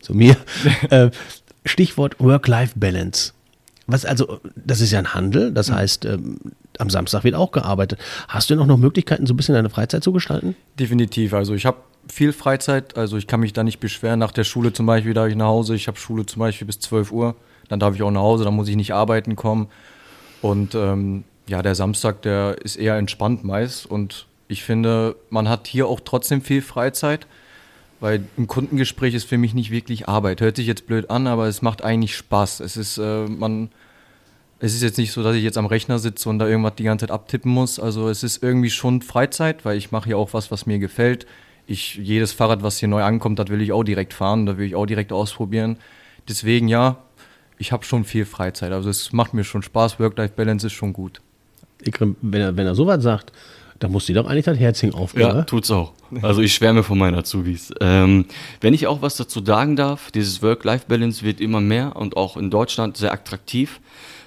zu 0.00 0.14
mir. 0.14 0.36
äh, 0.90 1.10
Stichwort 1.64 2.16
Work-Life-Balance. 2.18 3.32
Was 3.90 4.04
also, 4.04 4.38
das 4.54 4.82
ist 4.82 4.92
ja 4.92 4.98
ein 4.98 5.14
Handel, 5.14 5.50
das 5.50 5.70
mhm. 5.70 5.74
heißt, 5.74 6.04
ähm, 6.04 6.38
am 6.78 6.90
Samstag 6.90 7.24
wird 7.24 7.34
auch 7.34 7.52
gearbeitet. 7.52 7.98
Hast 8.28 8.50
du 8.50 8.54
noch, 8.54 8.66
noch 8.66 8.76
Möglichkeiten, 8.76 9.26
so 9.26 9.32
ein 9.32 9.36
bisschen 9.38 9.54
deine 9.54 9.70
Freizeit 9.70 10.04
zu 10.04 10.12
gestalten? 10.12 10.54
Definitiv. 10.78 11.32
Also 11.32 11.54
ich 11.54 11.64
habe 11.64 11.78
viel 12.06 12.34
Freizeit, 12.34 12.96
also 12.98 13.16
ich 13.16 13.26
kann 13.26 13.40
mich 13.40 13.54
da 13.54 13.64
nicht 13.64 13.80
beschweren. 13.80 14.18
Nach 14.18 14.30
der 14.30 14.44
Schule 14.44 14.74
zum 14.74 14.84
Beispiel 14.84 15.14
darf 15.14 15.28
ich 15.28 15.36
nach 15.36 15.46
Hause. 15.46 15.74
Ich 15.74 15.88
habe 15.88 15.98
Schule 15.98 16.26
zum 16.26 16.40
Beispiel 16.40 16.66
bis 16.66 16.80
12 16.80 17.10
Uhr. 17.12 17.34
Dann 17.68 17.80
darf 17.80 17.94
ich 17.94 18.02
auch 18.02 18.10
nach 18.10 18.20
Hause, 18.20 18.44
dann 18.44 18.54
muss 18.54 18.68
ich 18.68 18.76
nicht 18.76 18.92
arbeiten 18.92 19.36
kommen. 19.36 19.68
Und 20.42 20.74
ähm, 20.74 21.24
ja, 21.46 21.62
der 21.62 21.74
Samstag, 21.74 22.20
der 22.22 22.58
ist 22.62 22.76
eher 22.76 22.96
entspannt 22.96 23.42
meist. 23.42 23.86
Und 23.86 24.26
ich 24.48 24.62
finde, 24.62 25.16
man 25.30 25.48
hat 25.48 25.66
hier 25.66 25.86
auch 25.86 26.00
trotzdem 26.04 26.42
viel 26.42 26.60
Freizeit, 26.60 27.26
weil 28.00 28.24
ein 28.36 28.46
Kundengespräch 28.46 29.14
ist 29.14 29.28
für 29.28 29.38
mich 29.38 29.54
nicht 29.54 29.70
wirklich 29.70 30.08
Arbeit. 30.08 30.40
Hört 30.42 30.56
sich 30.56 30.66
jetzt 30.66 30.86
blöd 30.86 31.10
an, 31.10 31.26
aber 31.26 31.46
es 31.46 31.62
macht 31.62 31.82
eigentlich 31.82 32.16
Spaß. 32.16 32.60
Es 32.60 32.76
ist, 32.76 32.98
äh, 32.98 33.26
man 33.26 33.70
es 34.60 34.74
ist 34.74 34.82
jetzt 34.82 34.98
nicht 34.98 35.12
so, 35.12 35.22
dass 35.22 35.36
ich 35.36 35.42
jetzt 35.42 35.58
am 35.58 35.66
Rechner 35.66 35.98
sitze 35.98 36.28
und 36.28 36.38
da 36.38 36.48
irgendwas 36.48 36.74
die 36.74 36.84
ganze 36.84 37.06
Zeit 37.06 37.12
abtippen 37.12 37.52
muss. 37.52 37.78
Also 37.78 38.08
es 38.08 38.22
ist 38.22 38.42
irgendwie 38.42 38.70
schon 38.70 39.02
Freizeit, 39.02 39.64
weil 39.64 39.76
ich 39.76 39.92
mache 39.92 40.06
hier 40.06 40.18
auch 40.18 40.32
was, 40.32 40.50
was 40.50 40.66
mir 40.66 40.78
gefällt. 40.78 41.26
Ich, 41.66 41.96
jedes 41.96 42.32
Fahrrad, 42.32 42.62
was 42.62 42.78
hier 42.78 42.88
neu 42.88 43.02
ankommt, 43.02 43.38
das 43.38 43.48
will 43.48 43.60
ich 43.60 43.72
auch 43.72 43.84
direkt 43.84 44.14
fahren, 44.14 44.46
da 44.46 44.58
will 44.58 44.66
ich 44.66 44.74
auch 44.74 44.86
direkt 44.86 45.12
ausprobieren. 45.12 45.76
Deswegen 46.28 46.66
ja, 46.66 46.96
ich 47.58 47.72
habe 47.72 47.84
schon 47.84 48.04
viel 48.04 48.24
Freizeit. 48.24 48.72
Also 48.72 48.90
es 48.90 49.12
macht 49.12 49.34
mir 49.34 49.44
schon 49.44 49.62
Spaß, 49.62 50.00
Work-Life-Balance 50.00 50.66
ist 50.66 50.72
schon 50.72 50.92
gut. 50.92 51.20
Ikrim, 51.84 52.16
wenn 52.22 52.40
er, 52.40 52.56
wenn 52.56 52.66
er 52.66 52.74
sowas 52.74 53.02
sagt, 53.02 53.32
da 53.78 53.88
muss 53.88 54.06
dir 54.06 54.14
doch 54.14 54.26
eigentlich 54.26 54.44
das 54.44 54.58
Herzchen 54.58 54.92
aufgehen. 54.92 55.22
Ja, 55.22 55.30
oder? 55.30 55.46
tut's 55.46 55.70
auch. 55.70 55.92
Also 56.22 56.40
ich 56.40 56.54
schwärme 56.54 56.82
von 56.82 56.98
meinen 56.98 57.16
Azubis. 57.16 57.72
Ähm, 57.80 58.24
wenn 58.60 58.74
ich 58.74 58.86
auch 58.86 59.02
was 59.02 59.16
dazu 59.16 59.44
sagen 59.44 59.76
darf, 59.76 60.10
dieses 60.10 60.42
Work-Life-Balance 60.42 61.22
wird 61.22 61.40
immer 61.40 61.60
mehr 61.60 61.96
und 61.96 62.16
auch 62.16 62.36
in 62.36 62.50
Deutschland 62.50 62.96
sehr 62.96 63.12
attraktiv. 63.12 63.80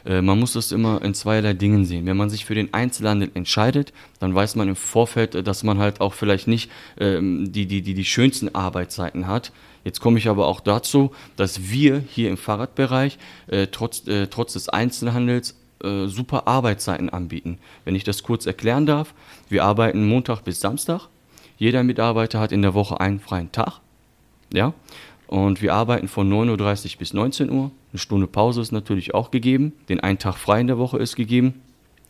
Äh, 0.05 0.21
man 0.21 0.39
muss 0.39 0.53
das 0.53 0.71
immer 0.71 1.01
in 1.01 1.13
zweierlei 1.13 1.53
Dingen 1.53 1.85
sehen. 1.85 2.05
Wenn 2.05 2.17
man 2.17 2.29
sich 2.29 2.45
für 2.45 2.55
den 2.55 2.73
Einzelhandel 2.73 3.31
entscheidet, 3.33 3.93
dann 4.19 4.33
weiß 4.33 4.55
man 4.55 4.69
im 4.69 4.75
Vorfeld, 4.75 5.35
äh, 5.35 5.43
dass 5.43 5.63
man 5.63 5.79
halt 5.79 6.01
auch 6.01 6.13
vielleicht 6.13 6.47
nicht 6.47 6.71
ähm, 6.99 7.51
die, 7.51 7.65
die, 7.65 7.81
die, 7.81 7.93
die 7.93 8.05
schönsten 8.05 8.53
Arbeitszeiten 8.55 9.27
hat. 9.27 9.51
Jetzt 9.83 9.99
komme 9.99 10.19
ich 10.19 10.27
aber 10.27 10.47
auch 10.47 10.59
dazu, 10.59 11.11
dass 11.35 11.71
wir 11.71 12.03
hier 12.07 12.29
im 12.29 12.37
Fahrradbereich 12.37 13.17
äh, 13.47 13.67
trotz, 13.67 14.07
äh, 14.07 14.27
trotz 14.27 14.53
des 14.53 14.69
Einzelhandels 14.69 15.55
äh, 15.83 16.07
super 16.07 16.47
Arbeitszeiten 16.47 17.09
anbieten. 17.09 17.57
Wenn 17.85 17.95
ich 17.95 18.03
das 18.03 18.23
kurz 18.23 18.45
erklären 18.45 18.85
darf, 18.85 19.13
wir 19.49 19.63
arbeiten 19.63 20.07
Montag 20.07 20.41
bis 20.43 20.59
Samstag. 20.59 21.07
Jeder 21.57 21.83
Mitarbeiter 21.83 22.39
hat 22.39 22.51
in 22.51 22.61
der 22.61 22.73
Woche 22.73 22.99
einen 22.99 23.19
freien 23.19 23.51
Tag. 23.51 23.79
Ja? 24.53 24.73
Und 25.27 25.61
wir 25.61 25.73
arbeiten 25.73 26.07
von 26.07 26.31
9.30 26.31 26.93
Uhr 26.93 26.99
bis 26.99 27.13
19 27.13 27.49
Uhr. 27.49 27.71
Eine 27.91 27.99
Stunde 27.99 28.27
Pause 28.27 28.61
ist 28.61 28.71
natürlich 28.71 29.13
auch 29.13 29.31
gegeben. 29.31 29.73
Den 29.87 29.99
einen 29.99 30.19
Tag 30.19 30.35
frei 30.35 30.59
in 30.59 30.67
der 30.67 30.77
Woche 30.77 30.97
ist 30.97 31.15
gegeben. 31.15 31.61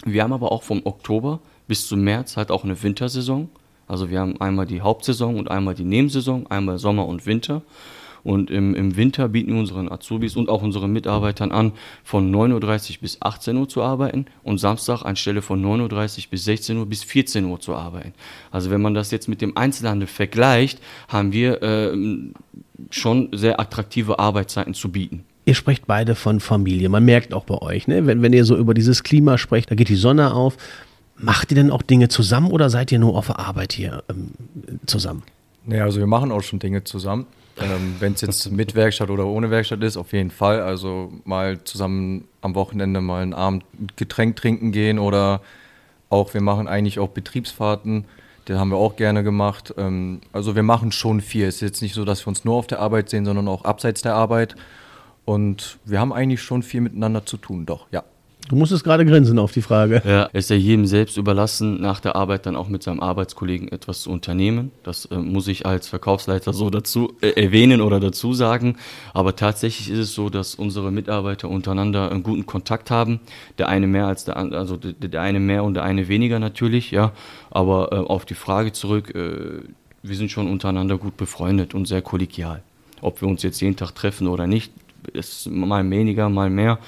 Wir 0.06 0.24
haben 0.24 0.34
aber 0.34 0.52
auch 0.52 0.64
vom 0.64 0.82
Oktober 0.86 1.40
bis 1.68 1.88
zum 1.88 2.02
März 2.02 2.38
halt 2.38 2.50
auch 2.50 2.64
eine 2.64 2.82
Wintersaison. 2.82 3.50
Also 3.88 4.10
wir 4.10 4.20
haben 4.20 4.40
einmal 4.42 4.66
die 4.66 4.82
Hauptsaison 4.82 5.38
und 5.38 5.52
einmal 5.52 5.76
die 5.76 5.84
Nebensaison, 5.84 6.48
einmal 6.48 6.80
Sommer 6.80 7.06
und 7.06 7.26
Winter. 7.26 7.62
Und 8.24 8.50
im, 8.52 8.76
im 8.76 8.96
Winter 8.98 9.30
bieten 9.30 9.54
wir 9.54 9.60
unseren 9.60 9.92
Azubis 9.92 10.36
und 10.36 10.50
auch 10.50 10.62
unseren 10.62 10.92
Mitarbeitern 10.92 11.52
an, 11.52 11.74
von 12.04 12.34
9.30 12.34 12.92
Uhr 12.92 12.98
bis 13.02 13.22
18 13.22 13.58
Uhr 13.58 13.68
zu 13.68 13.82
arbeiten 13.82 14.26
und 14.44 14.60
Samstag 14.60 15.04
anstelle 15.04 15.42
von 15.42 15.64
9.30 15.64 16.20
Uhr 16.20 16.24
bis 16.32 16.44
16 16.46 16.78
Uhr 16.78 16.86
bis 16.86 17.04
14 17.04 17.46
Uhr 17.46 17.60
zu 17.60 17.76
arbeiten. 17.76 18.14
Also 18.52 18.70
wenn 18.70 18.82
man 18.82 18.94
das 18.94 19.12
jetzt 19.12 19.28
mit 19.28 19.42
dem 19.42 19.58
Einzelhandel 19.58 20.08
vergleicht, 20.08 20.80
haben 21.08 21.34
wir 21.34 21.62
äh, 21.62 21.98
schon 22.90 23.30
sehr 23.32 23.60
attraktive 23.60 24.20
Arbeitszeiten 24.20 24.74
zu 24.74 24.92
bieten. 24.92 25.26
Ihr 25.46 25.56
sprecht 25.56 25.88
beide 25.88 26.16
von 26.16 26.40
Familie. 26.40 26.90
Man 26.90 27.04
merkt 27.04 27.34
auch 27.34 27.46
bei 27.46 27.56
euch, 27.56 27.88
ne? 27.88 28.06
wenn, 28.06 28.22
wenn 28.22 28.34
ihr 28.34 28.46
so 28.46 28.56
über 28.56 28.74
dieses 28.74 29.04
Klima 29.04 29.38
sprecht, 29.38 29.72
da 29.72 29.76
geht 29.76 29.90
die 29.90 29.96
Sonne 29.96 30.34
auf. 30.34 30.58
Macht 31.18 31.52
ihr 31.52 31.56
denn 31.56 31.72
auch 31.72 31.82
Dinge 31.82 32.10
zusammen 32.10 32.52
oder 32.52 32.70
seid 32.70 32.92
ihr 32.92 33.00
nur 33.00 33.16
auf 33.16 33.28
der 33.28 33.40
Arbeit 33.40 33.74
hier 33.74 34.04
ähm, 34.10 34.32
zusammen? 34.86 35.24
Naja, 35.66 35.84
also 35.84 36.00
wir 36.00 36.08
machen 36.08 36.32
auch 36.32 36.42
schon 36.42 36.60
Dinge 36.60 36.84
zusammen. 36.84 37.28
Ähm, 37.60 37.96
Wenn 38.00 38.14
es 38.14 38.22
jetzt 38.22 38.52
mit 38.52 38.76
Werkstatt 38.76 39.10
oder 39.10 39.26
ohne 39.26 39.52
Werkstatt 39.52 39.84
ist, 39.84 39.98
auf 39.98 40.14
jeden 40.14 40.32
Fall. 40.32 40.62
Also 40.62 41.12
mal 41.26 41.64
zusammen 41.64 42.28
am 42.42 42.56
Wochenende 42.56 43.02
mal 43.02 43.22
einen 43.22 43.34
Abend 43.34 43.64
Getränk 43.96 44.36
trinken 44.36 44.72
gehen 44.72 45.00
oder 45.00 45.42
auch, 46.10 46.34
wir 46.34 46.42
machen 46.42 46.68
eigentlich 46.68 47.00
auch 47.00 47.10
Betriebsfahrten. 47.10 48.06
Den 48.48 48.58
haben 48.58 48.70
wir 48.70 48.78
auch 48.78 48.96
gerne 48.96 49.24
gemacht. 49.24 49.74
Ähm, 49.78 50.22
also 50.34 50.56
wir 50.56 50.64
machen 50.64 50.92
schon 50.92 51.22
viel. 51.22 51.46
Es 51.46 51.56
ist 51.56 51.62
jetzt 51.62 51.82
nicht 51.82 51.94
so, 51.94 52.06
dass 52.06 52.26
wir 52.26 52.30
uns 52.30 52.44
nur 52.44 52.56
auf 52.56 52.68
der 52.68 52.80
Arbeit 52.80 53.10
sehen, 53.10 53.26
sondern 53.26 53.48
auch 53.48 53.64
abseits 53.64 54.02
der 54.02 54.16
Arbeit. 54.16 54.56
Und 55.26 55.78
wir 55.86 56.00
haben 56.00 56.12
eigentlich 56.12 56.42
schon 56.42 56.64
viel 56.64 56.82
miteinander 56.82 57.26
zu 57.26 57.38
tun, 57.38 57.66
doch, 57.66 57.88
ja. 57.92 58.04
Du 58.52 58.58
musstest 58.58 58.84
gerade 58.84 59.06
grinsen 59.06 59.40
auf 59.40 59.54
die 59.54 59.62
Frage. 59.62 60.02
Ja, 60.06 60.28
es 60.34 60.44
ist 60.44 60.50
ja 60.50 60.58
jedem 60.58 60.86
selbst 60.86 61.16
überlassen, 61.16 61.80
nach 61.80 62.02
der 62.02 62.18
Arbeit 62.18 62.46
dann 62.46 62.58
auch 62.58 62.68
mit 62.68 62.84
seinem 62.84 63.00
Arbeitskollegen 63.00 63.72
etwas 63.72 64.02
zu 64.02 64.12
unternehmen. 64.12 64.74
Das 64.84 65.06
äh, 65.06 65.16
muss 65.16 65.48
ich 65.48 65.66
als 65.66 65.88
Verkaufsleiter 65.88 66.52
so 66.52 66.70
dazu 66.70 67.14
äh, 67.22 67.30
erwähnen 67.42 67.80
oder 67.80 68.02
dazu 68.02 68.34
sagen. 68.34 68.76
Aber 69.14 69.38
tatsächlich 69.38 69.90
ist 69.90 70.00
es 70.00 70.14
so, 70.14 70.30
dass 70.30 70.56
unsere 70.56 70.92
Mitarbeiter 70.92 71.48
untereinander 71.48 72.12
einen 72.12 72.24
guten 72.24 72.46
Kontakt 72.46 72.92
haben. 72.92 73.22
Der 73.58 73.70
eine 73.70 73.88
mehr 73.88 74.08
als 74.08 74.26
der 74.26 74.36
andere, 74.36 74.60
also 74.60 74.76
der, 74.76 74.92
der, 74.92 75.22
eine 75.22 75.40
mehr 75.40 75.64
und 75.64 75.76
der 75.76 75.84
eine 75.84 76.10
weniger 76.10 76.38
natürlich, 76.38 76.92
ja. 76.92 77.14
Aber 77.52 77.94
äh, 77.94 77.96
auf 77.96 78.26
die 78.26 78.34
Frage 78.34 78.74
zurück, 78.74 79.16
äh, 79.16 79.62
wir 80.04 80.16
sind 80.18 80.30
schon 80.30 80.50
untereinander 80.50 80.98
gut 80.98 81.16
befreundet 81.16 81.74
und 81.74 81.88
sehr 81.88 82.02
kollegial. 82.02 82.64
Ob 83.00 83.22
wir 83.22 83.30
uns 83.30 83.44
jetzt 83.44 83.62
jeden 83.62 83.78
Tag 83.78 83.96
treffen 83.96 84.28
oder 84.28 84.46
nicht, 84.46 84.74
ist 85.14 85.50
mal 85.50 85.90
weniger, 85.90 86.28
mal 86.28 86.50
mehr. 86.50 86.80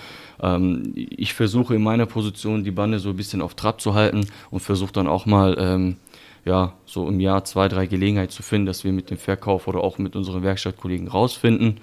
Ähm, 0.42 0.94
ich 0.96 1.34
versuche 1.34 1.76
in 1.76 1.84
meiner 1.84 2.06
Position 2.06 2.64
die 2.64 2.72
Bande 2.72 3.00
so 3.00 3.10
ein 3.10 3.16
bisschen 3.16 3.42
auf 3.42 3.56
Trab 3.56 3.82
zu 3.82 3.94
halten 3.94 4.26
und 4.52 4.60
versuche 4.60 4.94
dann 4.94 5.08
auch 5.08 5.26
mal, 5.26 5.56
ähm, 5.60 5.98
ja, 6.46 6.74
so 6.86 7.08
im 7.08 7.20
Jahr 7.20 7.46
zwei, 7.46 7.68
drei 7.68 7.86
Gelegenheiten 7.86 8.32
zu 8.32 8.44
finden, 8.44 8.66
dass 8.66 8.84
wir 8.84 8.92
mit 8.92 9.10
dem 9.10 9.18
Verkauf 9.18 9.68
oder 9.68 9.82
auch 9.82 9.98
mit 9.98 10.16
unseren 10.16 10.44
Werkstattkollegen 10.44 11.08
rausfinden. 11.08 11.80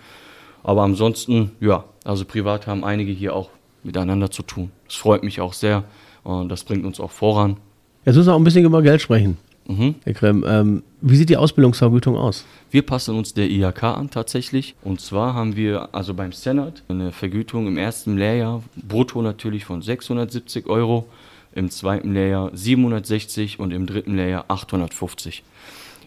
Aber 0.63 0.83
ansonsten, 0.83 1.53
ja, 1.61 1.85
also 2.05 2.25
privat 2.25 2.67
haben 2.67 2.85
einige 2.85 3.13
hier 3.13 3.35
auch 3.35 3.49
miteinander 3.83 4.31
zu 4.31 4.43
tun. 4.43 4.71
Das 4.87 4.97
freut 4.97 5.23
mich 5.23 5.41
auch 5.41 5.55
sehr 5.55 5.85
und 6.23 6.51
das 6.51 6.65
bringt 6.65 6.85
uns 6.85 7.01
auch 7.01 7.11
voran. 7.11 7.57
Jetzt 8.05 8.17
müssen 8.17 8.29
wir 8.29 8.35
auch 8.35 8.39
ein 8.39 8.45
bisschen 8.45 8.65
über 8.65 8.83
Geld 8.83 9.01
sprechen. 9.01 9.39
Mhm. 9.71 9.95
Herr 10.05 10.15
Krem, 10.15 10.45
ähm, 10.47 10.83
wie 11.01 11.17
sieht 11.17 11.31
die 11.31 11.37
Ausbildungsvergütung 11.37 12.17
aus? 12.17 12.45
Wir 12.73 12.83
passen 12.83 13.17
uns 13.17 13.35
der 13.35 13.49
IHK 13.49 13.85
an 13.85 14.11
tatsächlich. 14.11 14.75
Und 14.83 15.01
zwar 15.01 15.35
haben 15.35 15.55
wir 15.55 15.95
also 15.95 16.13
beim 16.13 16.33
Senat 16.33 16.83
eine 16.89 17.13
Vergütung 17.13 17.69
im 17.69 17.79
ersten 17.79 18.17
Lehrjahr 18.17 18.63
brutto 18.77 19.23
natürlich 19.23 19.65
von 19.65 19.81
670 19.81 20.67
Euro. 20.67 21.07
im 21.53 21.69
zweiten 21.69 22.15
Layer 22.15 22.51
760 22.55 23.59
und 23.59 23.73
im 23.73 23.85
dritten 23.87 24.17
Layer 24.17 24.45
850. 24.47 25.43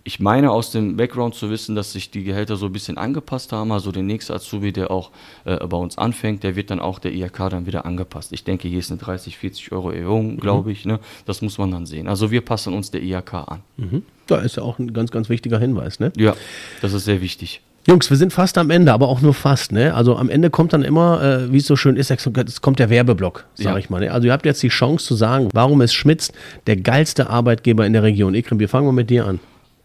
Ich 0.06 0.20
meine 0.20 0.52
aus 0.52 0.72
dem 0.72 0.98
Background 0.98 1.34
zu 1.34 1.50
wissen, 1.50 1.76
dass 1.76 1.94
sich 1.94 2.12
die 2.12 2.24
Gehälter 2.24 2.58
so 2.58 2.66
ein 2.66 2.74
bisschen 2.74 2.98
angepasst 2.98 3.54
haben. 3.54 3.72
Also 3.72 3.92
der 3.92 4.04
nächste 4.04 4.34
Azubi, 4.34 4.74
der 4.74 4.92
auch 4.92 5.12
äh, 5.46 5.66
bei 5.66 5.78
uns 5.78 5.98
anfängt, 5.98 6.44
der 6.44 6.58
wird 6.58 6.72
dann 6.72 6.82
auch 6.82 7.00
der 7.00 7.14
IHK 7.14 7.50
dann 7.50 7.66
wieder 7.66 7.86
angepasst. 7.86 8.34
Ich 8.34 8.44
denke, 8.44 8.68
hier 8.68 8.80
ist 8.80 8.92
eine 8.92 9.00
30, 9.00 9.38
40 9.38 9.72
Euro 9.72 9.92
Erhöhung, 9.92 10.38
glaube 10.38 10.70
mhm. 10.70 10.74
ich. 10.74 10.86
Ne? 10.86 11.00
Das 11.26 11.42
muss 11.42 11.58
man 11.58 11.72
dann 11.72 11.86
sehen. 11.86 12.10
Also 12.10 12.32
wir 12.32 12.42
passen 12.42 12.74
uns 12.74 12.92
der 12.92 13.02
IHK 13.02 13.34
an. 13.34 13.60
Mhm. 13.78 14.04
Da 14.28 14.40
ist 14.40 14.58
ja 14.58 14.64
auch 14.64 14.78
ein 14.78 14.94
ganz, 14.94 15.12
ganz 15.12 15.30
wichtiger 15.30 15.58
Hinweis. 15.58 16.02
Ne? 16.02 16.12
Ja, 16.18 16.36
das 16.82 16.92
ist 16.92 17.06
sehr 17.06 17.22
wichtig. 17.22 17.62
Jungs, 17.86 18.10
wir 18.10 18.16
sind 18.16 18.32
fast 18.32 18.58
am 18.58 18.70
Ende, 18.70 18.94
aber 18.94 19.10
auch 19.10 19.20
nur 19.20 19.34
fast. 19.34 19.74
Ne? 19.74 19.94
Also 19.94 20.16
am 20.16 20.30
Ende 20.30 20.50
kommt 20.50 20.72
dann 20.72 20.84
immer, 20.84 21.22
äh, 21.22 21.52
wie 21.52 21.58
es 21.58 21.68
so 21.68 21.76
schön 21.76 21.98
ist, 21.98 22.12
es 22.12 22.62
kommt 22.62 22.80
der 22.80 22.90
Werbeblock, 22.90 23.46
sage 23.56 23.70
ja. 23.72 23.78
ich 23.78 23.90
mal. 23.90 24.00
Ne? 24.00 24.12
Also 24.12 24.28
ihr 24.28 24.34
habt 24.34 24.46
jetzt 24.46 24.64
die 24.64 24.70
Chance 24.70 25.06
zu 25.06 25.16
sagen, 25.16 25.50
warum 25.54 25.82
ist 25.82 25.94
Schmitz 25.94 26.32
der 26.68 26.78
geilste 26.78 27.30
Arbeitgeber 27.30 27.86
in 27.86 27.92
der 27.92 28.04
Region. 28.04 28.36
Ikrim, 28.36 28.60
wir 28.60 28.70
fangen 28.70 28.86
mal 28.86 28.94
mit 28.94 29.10
dir 29.10 29.28
an. 29.28 29.40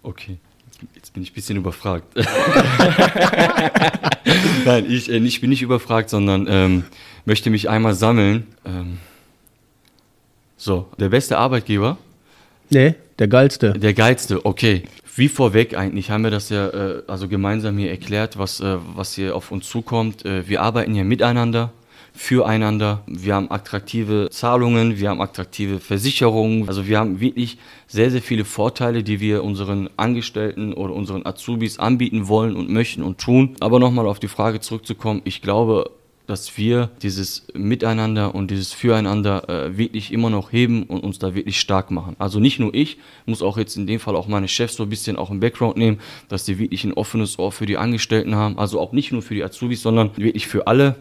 Okay, 0.08 0.38
jetzt 0.94 1.12
bin 1.12 1.22
ich 1.22 1.32
ein 1.32 1.34
bisschen 1.34 1.58
überfragt. 1.58 2.06
Nein, 4.64 4.90
ich, 4.90 5.10
äh, 5.10 5.18
ich 5.18 5.42
bin 5.42 5.50
nicht 5.50 5.60
überfragt, 5.60 6.08
sondern 6.08 6.46
ähm, 6.48 6.84
möchte 7.26 7.50
mich 7.50 7.68
einmal 7.68 7.92
sammeln. 7.92 8.46
Ähm, 8.64 8.96
so, 10.56 10.88
der 10.98 11.10
beste 11.10 11.36
Arbeitgeber? 11.36 11.98
Nee, 12.70 12.94
der 13.18 13.28
geilste. 13.28 13.74
Der 13.74 13.92
geilste, 13.92 14.46
okay. 14.46 14.84
Wie 15.14 15.28
vorweg 15.28 15.76
eigentlich 15.76 16.10
haben 16.10 16.24
wir 16.24 16.30
das 16.30 16.48
ja 16.48 16.68
äh, 16.68 17.02
also 17.06 17.28
gemeinsam 17.28 17.76
hier 17.76 17.90
erklärt, 17.90 18.38
was, 18.38 18.60
äh, 18.60 18.78
was 18.94 19.12
hier 19.12 19.36
auf 19.36 19.52
uns 19.52 19.68
zukommt. 19.68 20.24
Äh, 20.24 20.48
wir 20.48 20.62
arbeiten 20.62 20.94
ja 20.94 21.04
miteinander, 21.04 21.70
füreinander. 22.18 23.02
Wir 23.06 23.36
haben 23.36 23.50
attraktive 23.50 24.28
Zahlungen, 24.30 24.98
wir 24.98 25.08
haben 25.08 25.20
attraktive 25.20 25.78
Versicherungen. 25.78 26.68
Also 26.68 26.88
wir 26.88 26.98
haben 26.98 27.20
wirklich 27.20 27.58
sehr, 27.86 28.10
sehr 28.10 28.20
viele 28.20 28.44
Vorteile, 28.44 29.04
die 29.04 29.20
wir 29.20 29.44
unseren 29.44 29.88
Angestellten 29.96 30.72
oder 30.72 30.94
unseren 30.94 31.24
Azubis 31.24 31.78
anbieten 31.78 32.26
wollen 32.26 32.56
und 32.56 32.70
möchten 32.70 33.04
und 33.04 33.18
tun. 33.18 33.54
Aber 33.60 33.78
nochmal 33.78 34.06
auf 34.06 34.18
die 34.18 34.26
Frage 34.26 34.58
zurückzukommen, 34.58 35.22
ich 35.24 35.42
glaube, 35.42 35.92
dass 36.26 36.58
wir 36.58 36.90
dieses 37.02 37.46
Miteinander 37.54 38.34
und 38.34 38.50
dieses 38.50 38.72
Füreinander 38.72 39.48
äh, 39.48 39.78
wirklich 39.78 40.12
immer 40.12 40.28
noch 40.28 40.52
heben 40.52 40.82
und 40.82 41.04
uns 41.04 41.18
da 41.18 41.34
wirklich 41.34 41.58
stark 41.58 41.90
machen. 41.90 42.16
Also 42.18 42.40
nicht 42.40 42.58
nur 42.58 42.74
ich, 42.74 42.98
muss 43.26 43.42
auch 43.42 43.56
jetzt 43.56 43.76
in 43.76 43.86
dem 43.86 44.00
Fall 44.00 44.16
auch 44.16 44.26
meine 44.26 44.48
Chefs 44.48 44.74
so 44.74 44.82
ein 44.82 44.90
bisschen 44.90 45.16
auch 45.16 45.30
im 45.30 45.40
Background 45.40 45.76
nehmen, 45.76 46.00
dass 46.28 46.44
die 46.44 46.58
wirklich 46.58 46.84
ein 46.84 46.92
offenes 46.92 47.38
Ohr 47.38 47.52
für 47.52 47.64
die 47.64 47.78
Angestellten 47.78 48.34
haben. 48.34 48.58
Also 48.58 48.78
auch 48.80 48.92
nicht 48.92 49.12
nur 49.12 49.22
für 49.22 49.34
die 49.34 49.44
Azubis, 49.44 49.82
sondern 49.82 50.10
wirklich 50.16 50.48
für 50.48 50.66
alle. 50.66 50.96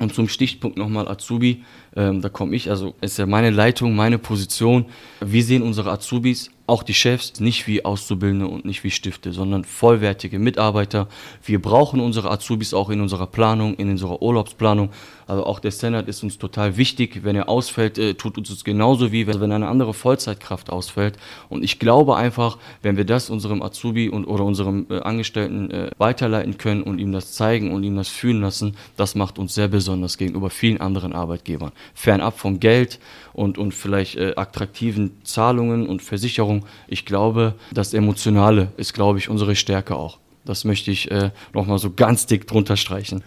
Und 0.00 0.14
zum 0.14 0.28
Stichpunkt 0.28 0.78
nochmal 0.78 1.06
Azubi, 1.08 1.62
ähm, 1.94 2.22
da 2.22 2.30
komme 2.30 2.56
ich, 2.56 2.70
also 2.70 2.94
ist 3.02 3.18
ja 3.18 3.26
meine 3.26 3.50
Leitung, 3.50 3.94
meine 3.94 4.18
Position. 4.18 4.86
Wir 5.20 5.44
sehen 5.44 5.62
unsere 5.62 5.92
Azubis 5.92 6.50
auch 6.70 6.84
die 6.84 6.94
Chefs 6.94 7.40
nicht 7.40 7.66
wie 7.66 7.84
Auszubildende 7.84 8.46
und 8.46 8.64
nicht 8.64 8.84
wie 8.84 8.90
Stifte, 8.90 9.32
sondern 9.32 9.64
vollwertige 9.64 10.38
Mitarbeiter. 10.38 11.08
Wir 11.44 11.60
brauchen 11.60 12.00
unsere 12.00 12.30
Azubis 12.30 12.72
auch 12.72 12.90
in 12.90 13.00
unserer 13.00 13.26
Planung, 13.26 13.74
in 13.74 13.90
unserer 13.90 14.22
Urlaubsplanung. 14.22 14.90
Also 15.26 15.44
auch 15.46 15.60
der 15.60 15.70
Senat 15.70 16.08
ist 16.08 16.22
uns 16.22 16.38
total 16.38 16.76
wichtig. 16.76 17.20
Wenn 17.22 17.36
er 17.36 17.48
ausfällt, 17.48 17.98
äh, 17.98 18.14
tut 18.14 18.38
uns 18.38 18.48
das 18.48 18.64
genauso 18.64 19.12
wie 19.12 19.26
wenn 19.26 19.52
eine 19.52 19.68
andere 19.68 19.94
Vollzeitkraft 19.94 20.70
ausfällt. 20.70 21.18
Und 21.48 21.62
ich 21.62 21.78
glaube 21.78 22.16
einfach, 22.16 22.58
wenn 22.82 22.96
wir 22.96 23.04
das 23.04 23.30
unserem 23.30 23.62
Azubi 23.62 24.08
und 24.08 24.24
oder 24.24 24.44
unserem 24.44 24.86
äh, 24.90 25.00
Angestellten 25.00 25.70
äh, 25.70 25.90
weiterleiten 25.98 26.58
können 26.58 26.82
und 26.82 26.98
ihm 26.98 27.12
das 27.12 27.32
zeigen 27.32 27.72
und 27.72 27.84
ihm 27.84 27.96
das 27.96 28.08
fühlen 28.08 28.40
lassen, 28.40 28.76
das 28.96 29.14
macht 29.14 29.38
uns 29.38 29.54
sehr 29.54 29.68
besonders 29.68 30.18
gegenüber 30.18 30.50
vielen 30.50 30.80
anderen 30.80 31.12
Arbeitgebern. 31.12 31.72
Fernab 31.94 32.38
vom 32.38 32.58
Geld 32.58 32.98
und, 33.32 33.58
und 33.58 33.72
vielleicht 33.72 34.16
äh, 34.16 34.34
attraktiven 34.36 35.12
Zahlungen 35.22 35.86
und 35.86 36.02
Versicherungen. 36.02 36.59
Ich 36.88 37.06
glaube, 37.06 37.54
das 37.72 37.94
Emotionale 37.94 38.68
ist, 38.76 38.94
glaube 38.94 39.18
ich, 39.18 39.28
unsere 39.28 39.54
Stärke 39.56 39.96
auch. 39.96 40.18
Das 40.44 40.64
möchte 40.64 40.90
ich 40.90 41.10
äh, 41.10 41.30
nochmal 41.54 41.78
so 41.78 41.90
ganz 41.90 42.26
dick 42.26 42.46
drunter 42.46 42.76
streichen. 42.76 43.22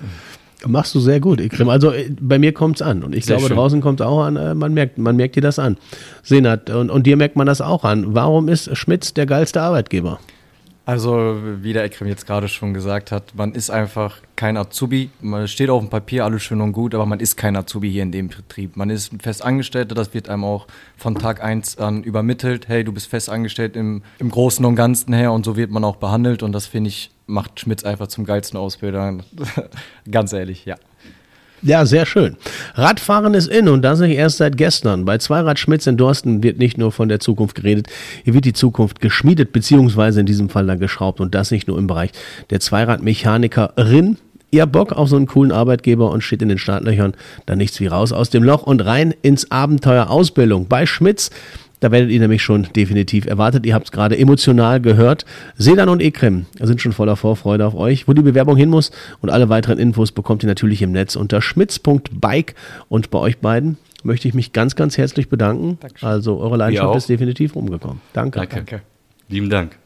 Machst 0.66 0.96
du 0.96 1.00
sehr 1.00 1.20
gut, 1.20 1.42
Ikrim. 1.42 1.70
Also 1.70 1.92
äh, 1.92 2.10
bei 2.20 2.40
mir 2.40 2.54
kommt 2.54 2.78
es 2.78 2.82
an. 2.82 3.04
Und 3.04 3.14
ich 3.16 3.26
sehr 3.26 3.38
glaube, 3.38 3.50
schön. 3.50 3.58
draußen 3.58 3.82
kommt 3.82 4.00
es 4.00 4.06
auch 4.06 4.24
an. 4.24 4.38
Äh, 4.38 4.56
man 4.56 4.74
merkt, 4.74 4.98
man 4.98 5.16
merkt 5.16 5.36
dir 5.36 5.42
das 5.42 5.60
an. 5.60 5.78
Senat, 6.24 6.70
und, 6.70 6.90
und 6.90 7.06
dir 7.06 7.18
merkt 7.18 7.36
man 7.36 7.48
das 7.48 7.62
auch 7.62 7.84
an. 7.84 8.16
Warum 8.16 8.48
ist 8.48 8.76
Schmitz 8.78 9.14
der 9.14 9.26
geilste 9.26 9.62
Arbeitgeber? 9.62 10.20
Also, 10.86 11.38
wie 11.62 11.72
der 11.72 11.86
Ekrem 11.86 12.10
jetzt 12.10 12.28
gerade 12.28 12.50
schon 12.50 12.74
gesagt 12.74 13.14
hat, 13.14 13.36
man 13.36 13.54
ist 13.54 13.70
einfach 13.70 14.18
kein 14.36 14.58
Azubi. 14.58 15.12
Man 15.22 15.48
steht 15.48 15.70
auf 15.70 15.80
dem 15.80 15.90
Papier 15.90 16.26
alles 16.26 16.44
schön 16.44 16.60
und 16.60 16.74
gut, 16.74 16.94
aber 16.94 17.06
man 17.06 17.22
ist 17.22 17.38
kein 17.38 17.56
Azubi 17.56 17.90
hier 17.90 18.04
in 18.04 18.12
dem 18.12 18.28
Betrieb. 18.28 18.76
Man 18.76 18.90
ist 18.90 19.14
Festangestellter, 19.22 19.96
das 19.96 20.14
wird 20.14 20.28
einem 20.28 20.44
auch 20.44 20.68
von 20.98 21.16
Tag 21.16 21.42
1 21.42 21.78
an 21.78 22.04
übermittelt. 22.04 22.68
Hey, 22.68 22.84
du 22.84 22.92
bist 22.92 23.08
festangestellt 23.08 23.78
im, 23.78 24.04
im 24.20 24.30
Großen 24.30 24.66
und 24.66 24.76
Ganzen 24.76 25.14
her 25.14 25.32
und 25.32 25.46
so 25.46 25.56
wird 25.56 25.72
man 25.72 25.86
auch 25.86 25.96
behandelt 25.96 26.44
und 26.44 26.52
das 26.52 26.68
finde 26.68 26.90
ich, 26.90 27.12
macht 27.28 27.62
Schmitz 27.62 27.86
einfach 27.86 28.08
zum 28.08 28.26
geilsten 28.26 28.60
Ausbilder. 28.60 29.20
Ganz 30.12 30.34
ehrlich, 30.34 30.66
ja. 30.66 30.76
Ja, 31.66 31.86
sehr 31.86 32.06
schön. 32.06 32.36
Radfahren 32.76 33.34
ist 33.34 33.48
in 33.48 33.70
und 33.70 33.84
das 33.84 34.02
nicht 34.02 34.18
erst 34.18 34.38
seit 34.38 34.58
gestern. 34.58 35.06
Bei 35.06 35.18
Zweirad 35.18 35.58
Schmitz 35.58 35.88
in 35.88 35.96
Dorsten 35.96 36.44
wird 36.44 36.60
nicht 36.60 36.78
nur 36.78 36.92
von 36.92 37.08
der 37.08 37.22
Zukunft 37.22 37.56
geredet, 37.56 37.88
hier 38.26 38.34
wird 38.34 38.44
die 38.44 38.52
Zukunft 38.52 39.00
geschmiedet, 39.00 39.54
beziehungsweise 39.54 40.20
in 40.20 40.26
diesem 40.26 40.50
Fall 40.50 40.68
dann 40.68 40.80
geschraubt 40.80 41.22
und 41.22 41.34
das 41.34 41.52
nicht 41.52 41.70
nur 41.70 41.78
im 41.78 41.88
Bereich 41.88 42.12
der 42.50 42.60
Zweiradmechanikerin. 42.60 44.18
Ihr 44.52 44.66
Bock 44.66 44.92
auf 44.92 45.08
so 45.08 45.16
einen 45.16 45.26
coolen 45.26 45.54
Arbeitgeber 45.54 46.12
und 46.12 46.22
steht 46.22 46.42
in 46.42 46.50
den 46.50 46.58
Startlöchern, 46.58 47.14
dann 47.46 47.58
nichts 47.58 47.80
wie 47.80 47.88
raus 47.88 48.12
aus 48.12 48.30
dem 48.30 48.44
Loch 48.44 48.64
und 48.64 48.86
rein 48.86 49.14
ins 49.22 49.50
Abenteuer 49.50 50.10
Ausbildung. 50.10 50.68
Bei 50.68 50.86
Schmitz 50.86 51.32
da 51.84 51.92
werdet 51.92 52.12
ihr 52.12 52.20
nämlich 52.22 52.42
schon 52.42 52.66
definitiv 52.78 53.26
erwartet. 53.26 53.66
Ihr 53.66 53.74
habt 53.74 53.88
es 53.88 53.92
gerade 53.92 54.18
emotional 54.18 54.80
gehört. 54.80 55.26
Sedan 55.58 55.90
und 55.90 56.02
Ekrem 56.02 56.46
sind 56.62 56.80
schon 56.80 56.94
voller 56.94 57.18
Vorfreude 57.18 57.66
auf 57.66 57.76
euch. 57.76 58.08
Wo 58.08 58.14
die 58.14 58.22
Bewerbung 58.22 58.56
hin 58.56 58.70
muss 58.70 58.92
und 59.20 59.30
alle 59.30 59.50
weiteren 59.50 59.80
Infos 59.80 60.14
bekommt 60.14 60.44
ihr 60.44 60.48
natürlich 60.48 60.82
im 60.82 60.94
Netz 60.94 61.18
unter 61.18 61.42
schmitz.bike. 61.42 62.56
Und 62.88 63.12
bei 63.12 63.20
euch 63.20 63.40
beiden 63.40 63.78
möchte 64.02 64.30
ich 64.30 64.34
mich 64.34 64.54
ganz, 64.54 64.78
ganz 64.78 64.98
herzlich 64.98 65.28
bedanken. 65.28 65.78
Dankeschön. 65.82 66.08
Also 66.08 66.40
eure 66.40 66.56
Leidenschaft 66.56 66.96
ist 66.96 67.10
definitiv 67.10 67.54
rumgekommen. 67.54 68.00
Danke. 68.14 68.40
Danke. 68.40 68.56
Danke. 68.56 68.82
Lieben 69.28 69.50
Dank. 69.50 69.78